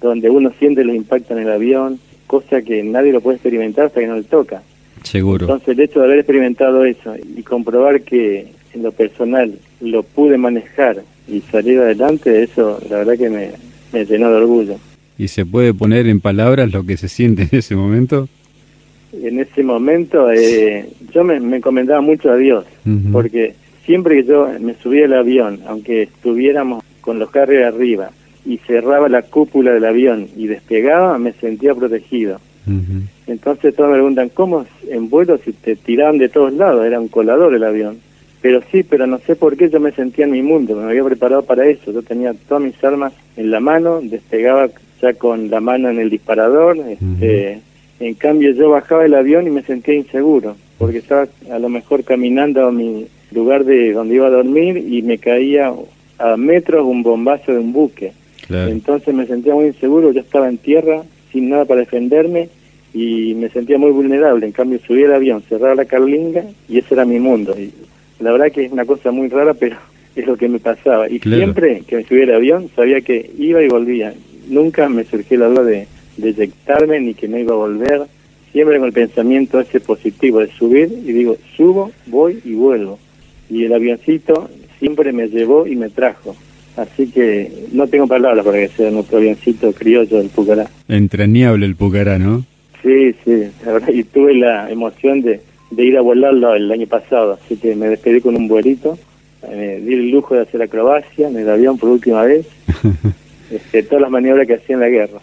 donde 0.00 0.30
uno 0.30 0.52
siente 0.58 0.84
los 0.84 0.96
impactos 0.96 1.32
en 1.32 1.44
el 1.44 1.50
avión, 1.50 2.00
cosa 2.26 2.62
que 2.62 2.82
nadie 2.82 3.12
lo 3.12 3.20
puede 3.20 3.36
experimentar 3.36 3.86
hasta 3.86 4.00
que 4.00 4.06
no 4.06 4.16
le 4.16 4.24
toca. 4.24 4.62
Seguro. 5.04 5.44
Entonces 5.44 5.68
el 5.68 5.80
hecho 5.80 6.00
de 6.00 6.06
haber 6.06 6.18
experimentado 6.18 6.84
eso 6.84 7.14
y 7.16 7.42
comprobar 7.42 8.02
que 8.02 8.48
en 8.72 8.82
lo 8.82 8.92
personal 8.92 9.54
lo 9.80 10.02
pude 10.02 10.36
manejar 10.36 11.02
y 11.28 11.40
salir 11.40 11.78
adelante, 11.78 12.42
eso 12.42 12.80
la 12.90 12.98
verdad 12.98 13.16
que 13.16 13.30
me, 13.30 13.50
me 13.92 14.04
llenó 14.04 14.30
de 14.30 14.36
orgullo. 14.36 14.76
¿Y 15.16 15.28
se 15.28 15.46
puede 15.46 15.72
poner 15.72 16.08
en 16.08 16.20
palabras 16.20 16.72
lo 16.72 16.84
que 16.84 16.96
se 16.96 17.08
siente 17.08 17.42
en 17.42 17.58
ese 17.58 17.76
momento? 17.76 18.28
En 19.12 19.38
ese 19.38 19.62
momento 19.62 20.30
eh, 20.32 20.88
yo 21.12 21.22
me, 21.22 21.38
me, 21.38 21.58
encomendaba 21.58 22.00
mucho 22.00 22.32
a 22.32 22.36
Dios, 22.36 22.64
porque 23.12 23.54
siempre 23.86 24.16
que 24.16 24.24
yo 24.24 24.48
me 24.58 24.74
subía 24.74 25.04
al 25.04 25.14
avión, 25.14 25.60
aunque 25.68 26.02
estuviéramos 26.02 26.82
con 27.00 27.20
los 27.20 27.30
carros 27.30 27.62
arriba, 27.62 28.10
y 28.44 28.58
cerraba 28.58 29.08
la 29.08 29.22
cúpula 29.22 29.72
del 29.72 29.84
avión 29.84 30.28
y 30.36 30.46
despegaba, 30.46 31.18
me 31.18 31.32
sentía 31.32 31.74
protegido. 31.74 32.40
Entonces 33.26 33.74
todos 33.74 33.90
me 33.90 33.96
preguntan, 33.96 34.28
¿cómo 34.30 34.66
en 34.88 35.10
vuelo 35.10 35.38
si 35.38 35.52
te 35.52 35.76
tiraban 35.76 36.18
de 36.18 36.28
todos 36.28 36.52
lados? 36.52 36.86
Era 36.86 37.00
un 37.00 37.08
colador 37.08 37.54
el 37.54 37.64
avión. 37.64 37.98
Pero 38.40 38.60
sí, 38.70 38.82
pero 38.82 39.06
no 39.06 39.18
sé 39.18 39.36
por 39.36 39.56
qué 39.56 39.70
yo 39.70 39.80
me 39.80 39.92
sentía 39.92 40.26
en 40.26 40.32
mi 40.32 40.42
mundo, 40.42 40.76
me 40.76 40.84
había 40.84 41.02
preparado 41.02 41.42
para 41.42 41.66
eso. 41.66 41.92
Yo 41.92 42.02
tenía 42.02 42.34
todas 42.46 42.62
mis 42.62 42.84
armas 42.84 43.14
en 43.36 43.50
la 43.50 43.60
mano, 43.60 44.00
despegaba 44.02 44.68
ya 45.00 45.14
con 45.14 45.48
la 45.48 45.60
mano 45.60 45.88
en 45.88 45.98
el 45.98 46.10
disparador. 46.10 46.76
Este, 46.76 47.60
En 48.00 48.14
cambio, 48.14 48.50
yo 48.50 48.70
bajaba 48.70 49.06
el 49.06 49.14
avión 49.14 49.46
y 49.46 49.50
me 49.50 49.62
sentía 49.62 49.94
inseguro, 49.94 50.56
porque 50.78 50.98
estaba 50.98 51.26
a 51.50 51.58
lo 51.58 51.68
mejor 51.68 52.04
caminando 52.04 52.66
a 52.66 52.72
mi 52.72 53.06
lugar 53.32 53.64
de 53.64 53.92
donde 53.92 54.16
iba 54.16 54.26
a 54.26 54.30
dormir 54.30 54.76
y 54.76 55.00
me 55.02 55.16
caía 55.18 55.72
a 56.18 56.36
metros 56.36 56.86
un 56.86 57.02
bombazo 57.02 57.52
de 57.52 57.58
un 57.58 57.72
buque. 57.72 58.12
Claro. 58.46 58.70
Entonces 58.70 59.14
me 59.14 59.26
sentía 59.26 59.54
muy 59.54 59.66
inseguro, 59.66 60.12
yo 60.12 60.20
estaba 60.20 60.48
en 60.48 60.58
tierra 60.58 61.02
sin 61.34 61.50
nada 61.50 61.66
para 61.66 61.80
defenderme 61.80 62.48
y 62.94 63.34
me 63.34 63.50
sentía 63.50 63.76
muy 63.76 63.90
vulnerable. 63.90 64.46
En 64.46 64.52
cambio, 64.52 64.78
subía 64.86 65.04
el 65.06 65.12
avión, 65.14 65.42
cerraba 65.48 65.74
la 65.74 65.84
carlinga 65.84 66.44
y 66.68 66.78
ese 66.78 66.94
era 66.94 67.04
mi 67.04 67.18
mundo. 67.20 67.54
Y 67.58 67.70
la 68.20 68.32
verdad 68.32 68.50
que 68.52 68.64
es 68.64 68.72
una 68.72 68.86
cosa 68.86 69.10
muy 69.10 69.28
rara, 69.28 69.52
pero 69.60 69.76
es 70.16 70.26
lo 70.26 70.36
que 70.38 70.48
me 70.48 70.60
pasaba. 70.60 71.10
Y 71.10 71.18
Claro. 71.18 71.38
siempre 71.42 71.82
que 71.86 71.96
me 71.96 72.04
subía 72.04 72.22
al 72.24 72.34
avión 72.36 72.70
sabía 72.74 73.02
que 73.02 73.30
iba 73.38 73.62
y 73.62 73.68
volvía. 73.68 74.14
Nunca 74.48 74.88
me 74.88 75.04
surgió 75.04 75.38
la 75.38 75.48
duda 75.48 75.64
de, 75.64 75.86
de 76.16 76.28
eyectarme 76.30 77.00
ni 77.00 77.12
que 77.14 77.28
no 77.28 77.36
iba 77.38 77.52
a 77.52 77.58
volver. 77.58 78.02
Siempre 78.52 78.78
con 78.78 78.86
el 78.86 78.92
pensamiento 78.92 79.58
ese 79.58 79.80
positivo 79.80 80.38
de 80.38 80.46
subir 80.52 80.88
y 81.04 81.12
digo, 81.12 81.36
subo, 81.56 81.90
voy 82.06 82.40
y 82.44 82.54
vuelvo. 82.54 83.00
Y 83.50 83.64
el 83.64 83.72
avioncito 83.74 84.48
siempre 84.78 85.12
me 85.12 85.26
llevó 85.26 85.66
y 85.66 85.74
me 85.74 85.90
trajo. 85.90 86.36
Así 86.76 87.06
que 87.06 87.50
no 87.72 87.86
tengo 87.86 88.06
palabras 88.06 88.44
para 88.44 88.58
que 88.58 88.68
sea 88.68 88.90
nuestro 88.90 89.18
avioncito 89.18 89.72
criollo 89.72 90.18
del 90.18 90.28
Pucará. 90.28 90.68
Entrañable 90.88 91.66
el 91.66 91.76
Pucará, 91.76 92.18
¿no? 92.18 92.44
Sí, 92.82 93.14
sí, 93.24 93.44
la 93.64 93.72
verdad, 93.72 93.88
y 93.92 94.04
tuve 94.04 94.34
la 94.34 94.70
emoción 94.70 95.22
de, 95.22 95.40
de 95.70 95.84
ir 95.84 95.96
a 95.96 96.02
volarlo 96.02 96.54
el 96.54 96.70
año 96.70 96.86
pasado, 96.86 97.38
así 97.42 97.56
que 97.56 97.74
me 97.74 97.88
despedí 97.88 98.20
con 98.20 98.36
un 98.36 98.48
vuelito, 98.48 98.98
me 99.48 99.80
di 99.80 99.94
el 99.94 100.10
lujo 100.10 100.34
de 100.34 100.42
hacer 100.42 100.60
acrobacia 100.60 101.28
en 101.28 101.36
el 101.36 101.48
avión 101.48 101.78
por 101.78 101.90
última 101.90 102.22
vez, 102.24 102.46
este, 103.50 103.82
todas 103.84 104.02
las 104.02 104.10
maniobras 104.10 104.46
que 104.46 104.54
hacía 104.54 104.74
en 104.74 104.80
la 104.80 104.88
guerra. 104.88 105.18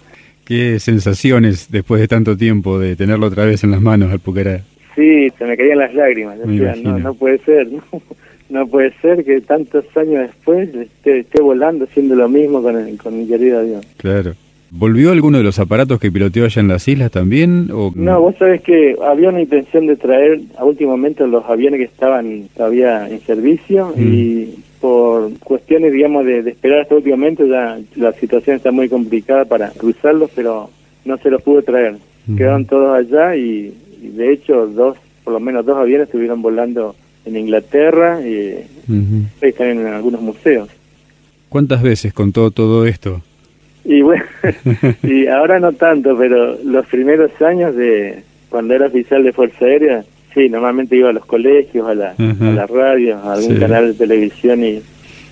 Qué 0.46 0.80
sensaciones 0.80 1.70
después 1.70 2.02
de 2.02 2.08
tanto 2.08 2.36
tiempo 2.36 2.80
de 2.80 2.96
tenerlo 2.96 3.28
otra 3.28 3.46
vez 3.46 3.64
en 3.64 3.72
las 3.72 3.82
manos 3.82 4.12
al 4.12 4.20
Pucará. 4.20 4.62
Sí, 4.96 5.30
se 5.38 5.46
me 5.46 5.56
caían 5.56 5.78
las 5.78 5.94
lágrimas, 5.94 6.38
Me 6.40 6.54
decía, 6.54 6.76
no, 6.82 6.98
no 6.98 7.14
puede 7.14 7.38
ser, 7.40 7.68
no, 7.72 7.84
no 8.52 8.68
puede 8.68 8.94
ser 9.02 9.24
que 9.24 9.42
tantos 9.42 9.86
años 9.96 10.28
después 10.28 10.70
esté, 10.76 11.20
esté 11.20 11.42
volando 11.42 11.86
haciendo 11.86 12.16
lo 12.16 12.28
mismo 12.30 12.62
con, 12.62 12.78
el, 12.78 12.98
con 12.98 13.18
mi 13.18 13.26
querido 13.26 13.60
avión. 13.60 13.82
Claro. 13.98 14.34
¿Volvió 14.74 15.12
alguno 15.12 15.38
de 15.38 15.44
los 15.44 15.60
aparatos 15.60 16.00
que 16.00 16.12
piloteó 16.12 16.46
allá 16.46 16.62
en 16.62 16.70
las 16.70 16.88
islas 16.88 17.12
también? 17.12 17.70
O... 17.74 17.92
No, 17.94 18.22
vos 18.22 18.36
sabés 18.38 18.62
que 18.62 18.96
había 19.04 19.30
una 19.30 19.42
intención 19.42 19.86
de 19.88 19.98
traer 19.98 20.42
a 20.58 20.64
último 20.64 20.92
momento 20.92 21.28
los 21.28 21.44
aviones 21.46 21.80
que 21.80 21.86
estaban 21.86 22.44
todavía 22.56 23.10
en 23.10 23.20
servicio 23.22 23.94
Mm. 23.96 24.02
y 24.14 24.56
por 24.80 25.38
cuestiones, 25.40 25.92
digamos, 25.94 26.26
de, 26.26 26.42
de 26.42 26.52
esperar 26.52 26.80
hasta 26.82 26.96
último 26.96 27.18
momento 27.18 27.46
ya 27.46 27.78
la 27.96 28.14
situación 28.14 28.56
está 28.56 28.72
muy 28.72 28.90
complicada 28.90 29.46
para 29.46 29.70
cruzarlos, 29.72 30.32
pero 30.34 30.70
no 31.06 31.18
se 31.18 31.30
los 31.30 31.42
pude 31.42 31.62
traer. 31.64 31.96
Mm. 32.28 32.36
Quedaron 32.36 32.66
todos 32.66 32.98
allá 32.98 33.36
y, 33.36 33.74
y 34.02 34.08
de 34.08 34.32
hecho 34.32 34.68
dos, 34.68 34.98
por 35.24 35.34
lo 35.34 35.40
menos 35.40 35.66
dos 35.66 35.78
aviones 35.78 36.08
estuvieron 36.08 36.42
volando 36.42 36.96
en 37.26 37.36
Inglaterra 37.38 38.20
y 38.26 38.56
Ujú. 38.90 39.26
están 39.42 39.68
en 39.68 39.88
algunos 39.88 40.22
museos. 40.22 40.70
¿Cuántas 41.50 41.82
veces 41.82 42.14
contó 42.14 42.52
todo 42.52 42.86
esto? 42.86 43.22
Y 43.84 44.02
bueno, 44.02 44.24
y 45.04 45.28
ahora 45.28 45.60
no 45.60 45.74
tanto, 45.74 46.16
pero 46.18 46.58
los 46.64 46.86
primeros 46.88 47.32
años 47.42 47.76
de 47.76 48.24
cuando 48.50 48.74
era 48.74 48.88
oficial 48.88 49.24
de 49.24 49.34
Fuerza 49.34 49.66
Aérea, 49.66 50.04
sí, 50.34 50.50
normalmente 50.50 50.96
iba 50.96 51.10
a 51.10 51.14
los 51.14 51.26
colegios, 51.26 51.88
a 51.88 51.96
la, 51.96 52.14
Ujú. 52.18 52.44
a 52.46 52.52
la 52.52 52.68
radio, 52.68 53.18
a 53.18 53.34
algún 53.34 53.56
Sí. 53.56 53.60
canal 53.60 53.88
de 53.88 53.94
televisión 53.94 54.64
y 54.64 54.82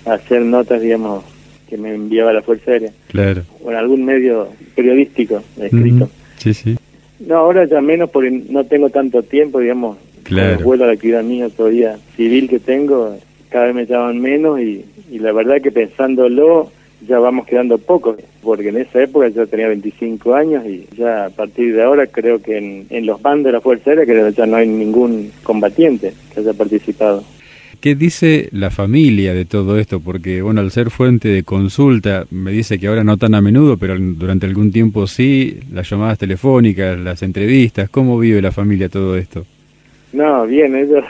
a 0.06 0.14
hacer 0.14 0.42
notas, 0.42 0.80
digamos, 0.82 1.24
que 1.68 1.76
me 1.76 1.94
enviaba 1.94 2.32
la 2.32 2.42
Fuerza 2.42 2.72
Aérea, 2.72 2.90
Claro. 3.08 3.42
o 3.62 3.70
en 3.70 3.76
algún 3.76 4.04
medio 4.04 4.48
periodístico 4.74 5.42
escrito. 5.60 6.10
Sí, 6.38 6.52
sí. 6.54 6.76
No, 7.20 7.36
ahora 7.36 7.66
ya 7.66 7.80
menos 7.80 8.10
porque 8.10 8.30
no 8.48 8.64
tengo 8.64 8.88
tanto 8.90 9.22
tiempo, 9.22 9.60
digamos, 9.60 9.96
Claro. 10.30 10.64
vuelo 10.64 10.84
a 10.84 10.86
la 10.88 10.92
actividad 10.94 11.22
mía 11.22 11.48
todavía 11.48 11.98
civil 12.16 12.48
que 12.48 12.58
tengo, 12.58 13.16
cada 13.48 13.66
vez 13.66 13.74
me 13.74 13.86
llaman 13.86 14.20
menos 14.20 14.60
y, 14.60 14.84
y 15.10 15.18
la 15.18 15.32
verdad 15.32 15.60
que 15.60 15.72
pensándolo 15.72 16.70
ya 17.06 17.18
vamos 17.18 17.46
quedando 17.46 17.78
pocos, 17.78 18.16
porque 18.42 18.68
en 18.68 18.78
esa 18.78 19.02
época 19.02 19.28
yo 19.28 19.46
tenía 19.46 19.68
25 19.68 20.34
años 20.34 20.64
y 20.66 20.86
ya 20.96 21.26
a 21.26 21.30
partir 21.30 21.74
de 21.74 21.82
ahora 21.82 22.06
creo 22.06 22.40
que 22.42 22.58
en, 22.58 22.86
en 22.90 23.06
los 23.06 23.20
bandos 23.22 23.46
de 23.46 23.52
la 23.52 23.60
Fuerza 23.60 23.90
Aérea 23.90 24.04
creo 24.04 24.26
que 24.26 24.34
ya 24.34 24.46
no 24.46 24.56
hay 24.56 24.68
ningún 24.68 25.32
combatiente 25.42 26.12
que 26.32 26.40
haya 26.40 26.52
participado. 26.52 27.24
¿Qué 27.80 27.94
dice 27.94 28.50
la 28.52 28.70
familia 28.70 29.32
de 29.32 29.46
todo 29.46 29.78
esto? 29.78 30.00
Porque, 30.00 30.42
bueno, 30.42 30.60
al 30.60 30.70
ser 30.70 30.90
fuente 30.90 31.28
de 31.28 31.44
consulta, 31.44 32.26
me 32.30 32.52
dice 32.52 32.78
que 32.78 32.88
ahora 32.88 33.04
no 33.04 33.16
tan 33.16 33.34
a 33.34 33.40
menudo, 33.40 33.78
pero 33.78 33.96
durante 33.98 34.44
algún 34.44 34.70
tiempo 34.70 35.06
sí, 35.06 35.60
las 35.72 35.88
llamadas 35.88 36.18
telefónicas, 36.18 36.98
las 36.98 37.22
entrevistas, 37.22 37.88
¿cómo 37.88 38.18
vive 38.18 38.42
la 38.42 38.52
familia 38.52 38.90
todo 38.90 39.16
esto? 39.16 39.46
No, 40.12 40.46
bien, 40.46 40.74
ellos, 40.76 41.04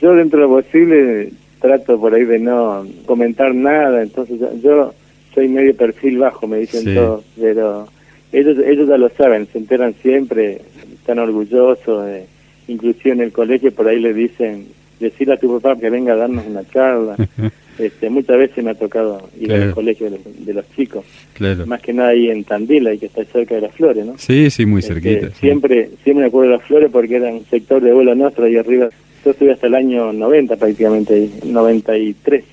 yo 0.00 0.14
dentro 0.14 0.40
de 0.40 0.46
lo 0.46 0.62
posible 0.62 1.30
trato 1.60 1.98
por 2.00 2.14
ahí 2.14 2.24
de 2.24 2.38
no 2.38 2.86
comentar 3.06 3.54
nada, 3.54 4.02
entonces 4.02 4.38
yo, 4.62 4.94
soy 5.34 5.48
medio 5.48 5.74
perfil 5.76 6.18
bajo, 6.18 6.46
me 6.46 6.58
dicen 6.58 6.84
Sí. 6.84 6.94
todos, 6.94 7.24
pero 7.40 7.88
ellos 8.32 8.58
ellos 8.58 8.88
ya 8.88 8.96
lo 8.98 9.08
saben, 9.10 9.46
se 9.52 9.58
enteran 9.58 9.94
siempre, 10.02 10.60
están 10.94 11.18
orgullosos, 11.18 12.06
de, 12.06 12.26
inclusive 12.68 13.12
en 13.14 13.20
el 13.20 13.32
colegio 13.32 13.72
por 13.72 13.88
ahí 13.88 13.98
le 14.00 14.12
dicen, 14.14 14.66
decirle 15.00 15.34
a 15.34 15.38
tu 15.38 15.58
papá 15.60 15.78
que 15.78 15.90
venga 15.90 16.12
a 16.12 16.16
darnos 16.16 16.46
una 16.46 16.64
charla, 16.68 17.16
este, 17.78 18.10
muchas 18.10 18.36
veces 18.38 18.64
me 18.64 18.70
ha 18.70 18.74
tocado 18.74 19.28
ir 19.40 19.48
Claro. 19.48 19.62
al 19.64 19.70
colegio 19.74 20.10
de, 20.10 20.18
los- 20.18 20.46
de 20.46 20.54
los 20.54 20.64
chicos, 20.76 21.04
Claro. 21.34 21.66
más 21.66 21.80
que 21.82 21.92
nada 21.92 22.10
ahí 22.10 22.28
en 22.30 22.44
Tandil, 22.44 22.86
ahí 22.86 22.98
que 22.98 23.06
está 23.06 23.24
cerca 23.24 23.54
de 23.56 23.62
las 23.62 23.74
flores, 23.74 24.04
¿no? 24.06 24.14
Sí, 24.18 24.50
sí, 24.50 24.66
muy 24.66 24.80
Este, 24.80 24.94
cerquita. 24.94 25.28
sí. 25.28 25.34
Siempre, 25.40 25.90
siempre 26.04 26.22
me 26.22 26.28
acuerdo 26.28 26.50
de 26.52 26.56
las 26.58 26.66
flores 26.66 26.90
porque 26.92 27.16
era 27.16 27.28
un 27.32 27.44
sector 27.46 27.82
de 27.82 27.92
vuelo 27.92 28.14
nuestro 28.14 28.44
ahí 28.46 28.56
arriba. 28.56 28.88
Yo 29.24 29.30
estuve 29.32 29.52
hasta 29.52 29.66
el 29.66 29.74
año 29.74 30.12
90 30.12 30.56
prácticamente, 30.56 31.14
ahí, 31.14 31.30
93. 31.44 32.44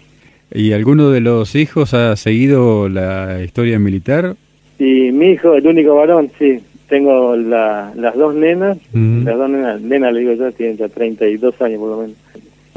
¿Y 0.56 0.72
alguno 0.74 1.10
de 1.10 1.20
los 1.22 1.56
hijos 1.56 1.94
ha 1.94 2.16
seguido 2.16 2.88
la 2.90 3.42
historia 3.44 3.80
militar? 3.80 4.36
Y 4.80 5.12
mi 5.12 5.32
hijo, 5.32 5.56
el 5.56 5.66
único 5.68 5.96
varón, 5.96 6.30
sí. 6.38 6.60
Tengo 6.90 7.36
la, 7.36 7.92
las 7.96 8.14
dos 8.16 8.36
nenas, 8.36 8.78
las 8.94 9.38
dos 9.38 9.50
nenas, 9.50 9.82
nena 9.82 10.12
le 10.12 10.20
digo 10.20 10.34
yo, 10.34 10.52
tienen 10.52 10.78
ya 10.78 10.88
32 10.90 11.60
años 11.62 11.80
por 11.80 11.90
lo 11.90 11.98
menos. 12.02 12.18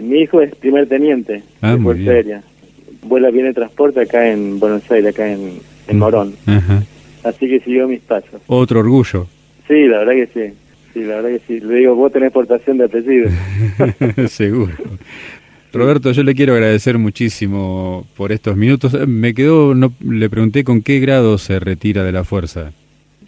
Mi 0.03 0.21
hijo 0.21 0.41
es 0.41 0.55
primer 0.57 0.89
teniente 0.89 1.43
ah, 1.63 1.73
de 1.73 1.83
Fuerza 1.83 2.11
Aérea. 2.11 2.43
Vuela 3.03 3.31
bien 3.31 3.47
el 3.47 3.55
transporte 3.55 4.01
acá 4.01 4.31
en 4.31 4.59
Buenos 4.59 4.91
Aires, 4.91 5.15
acá 5.15 5.31
en, 5.31 5.61
en 5.89 5.99
Morón. 5.99 6.35
Así 7.25 7.49
que 7.49 7.61
siguió 7.61 7.89
mis 7.89 8.01
pasos. 8.01 8.41
Otro 8.47 8.81
orgullo. 8.81 9.27
Sí, 9.67 9.87
la 9.87 9.99
verdad 10.05 10.13
que 10.13 10.27
sí. 10.27 10.55
Sí, 10.93 11.01
la 11.01 11.17
verdad 11.17 11.31
que 11.31 11.41
sí. 11.47 11.61
Le 11.61 11.75
digo, 11.77 11.95
vos 11.95 12.13
tenés 12.13 12.33
portación 12.33 12.79
de 12.79 12.85
apellido. 12.85 13.31
Seguro. 14.29 14.73
Roberto, 15.73 16.13
yo 16.13 16.23
le 16.23 16.35
quiero 16.35 16.55
agradecer 16.55 16.99
muchísimo 16.99 18.07
por 18.17 18.33
estos 18.33 18.57
minutos. 18.57 18.95
Eh, 18.95 19.07
me 19.07 19.35
quedó, 19.35 19.75
no, 19.75 19.93
le 20.01 20.31
pregunté 20.31 20.65
con 20.65 20.83
qué 20.83 21.01
grado 21.01 21.37
se 21.39 21.61
retira 21.61 22.03
de 22.03 22.13
la 22.13 22.25
fuerza. 22.25 22.73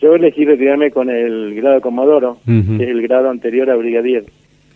Yo 0.00 0.14
elegí 0.14 0.44
retirarme 0.44 0.90
con 0.90 1.10
el 1.10 1.54
grado 1.56 1.74
de 1.74 1.80
Comodoro, 1.80 2.38
que 2.46 2.84
es 2.84 2.88
el 2.88 3.02
grado 3.02 3.28
anterior 3.30 3.68
a 3.68 3.76
Brigadier. 3.76 4.24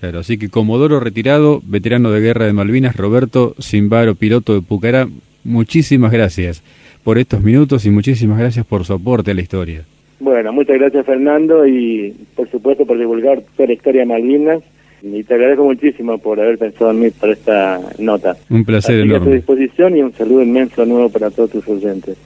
Claro, 0.02 0.18
así 0.18 0.36
que 0.36 0.48
Comodoro 0.48 0.98
retirado, 0.98 1.62
veterano 1.64 2.10
de 2.10 2.20
guerra 2.20 2.46
de 2.46 2.52
Malvinas, 2.52 2.96
Roberto 2.96 3.54
Simbaro, 3.60 4.16
piloto 4.16 4.52
de 4.52 4.60
Pucará, 4.60 5.06
muchísimas 5.44 6.10
gracias 6.10 6.64
por 7.04 7.18
estos 7.18 7.40
minutos 7.40 7.86
y 7.86 7.90
muchísimas 7.90 8.40
gracias 8.40 8.66
por 8.66 8.84
su 8.84 8.94
aporte 8.94 9.30
a 9.30 9.34
la 9.34 9.42
historia. 9.42 9.84
Bueno, 10.18 10.52
muchas 10.52 10.76
gracias 10.76 11.06
Fernando 11.06 11.64
y 11.68 12.16
por 12.34 12.50
supuesto 12.50 12.84
por 12.84 12.98
divulgar 12.98 13.44
toda 13.56 13.68
la 13.68 13.74
historia 13.74 14.00
de 14.00 14.06
Malvinas 14.06 14.62
y 15.02 15.22
te 15.22 15.34
agradezco 15.34 15.62
muchísimo 15.62 16.18
por 16.18 16.40
haber 16.40 16.58
pensado 16.58 16.90
en 16.90 16.98
mí 16.98 17.10
para 17.10 17.34
esta 17.34 17.80
nota. 18.00 18.36
Un 18.50 18.64
placer 18.64 18.98
enorme. 18.98 19.16
a 19.18 19.30
tu 19.30 19.30
disposición 19.36 19.96
y 19.96 20.02
un 20.02 20.12
saludo 20.14 20.42
inmenso 20.42 20.84
nuevo 20.84 21.10
para 21.10 21.30
todos 21.30 21.50
tus 21.50 21.68
oyentes. 21.68 22.18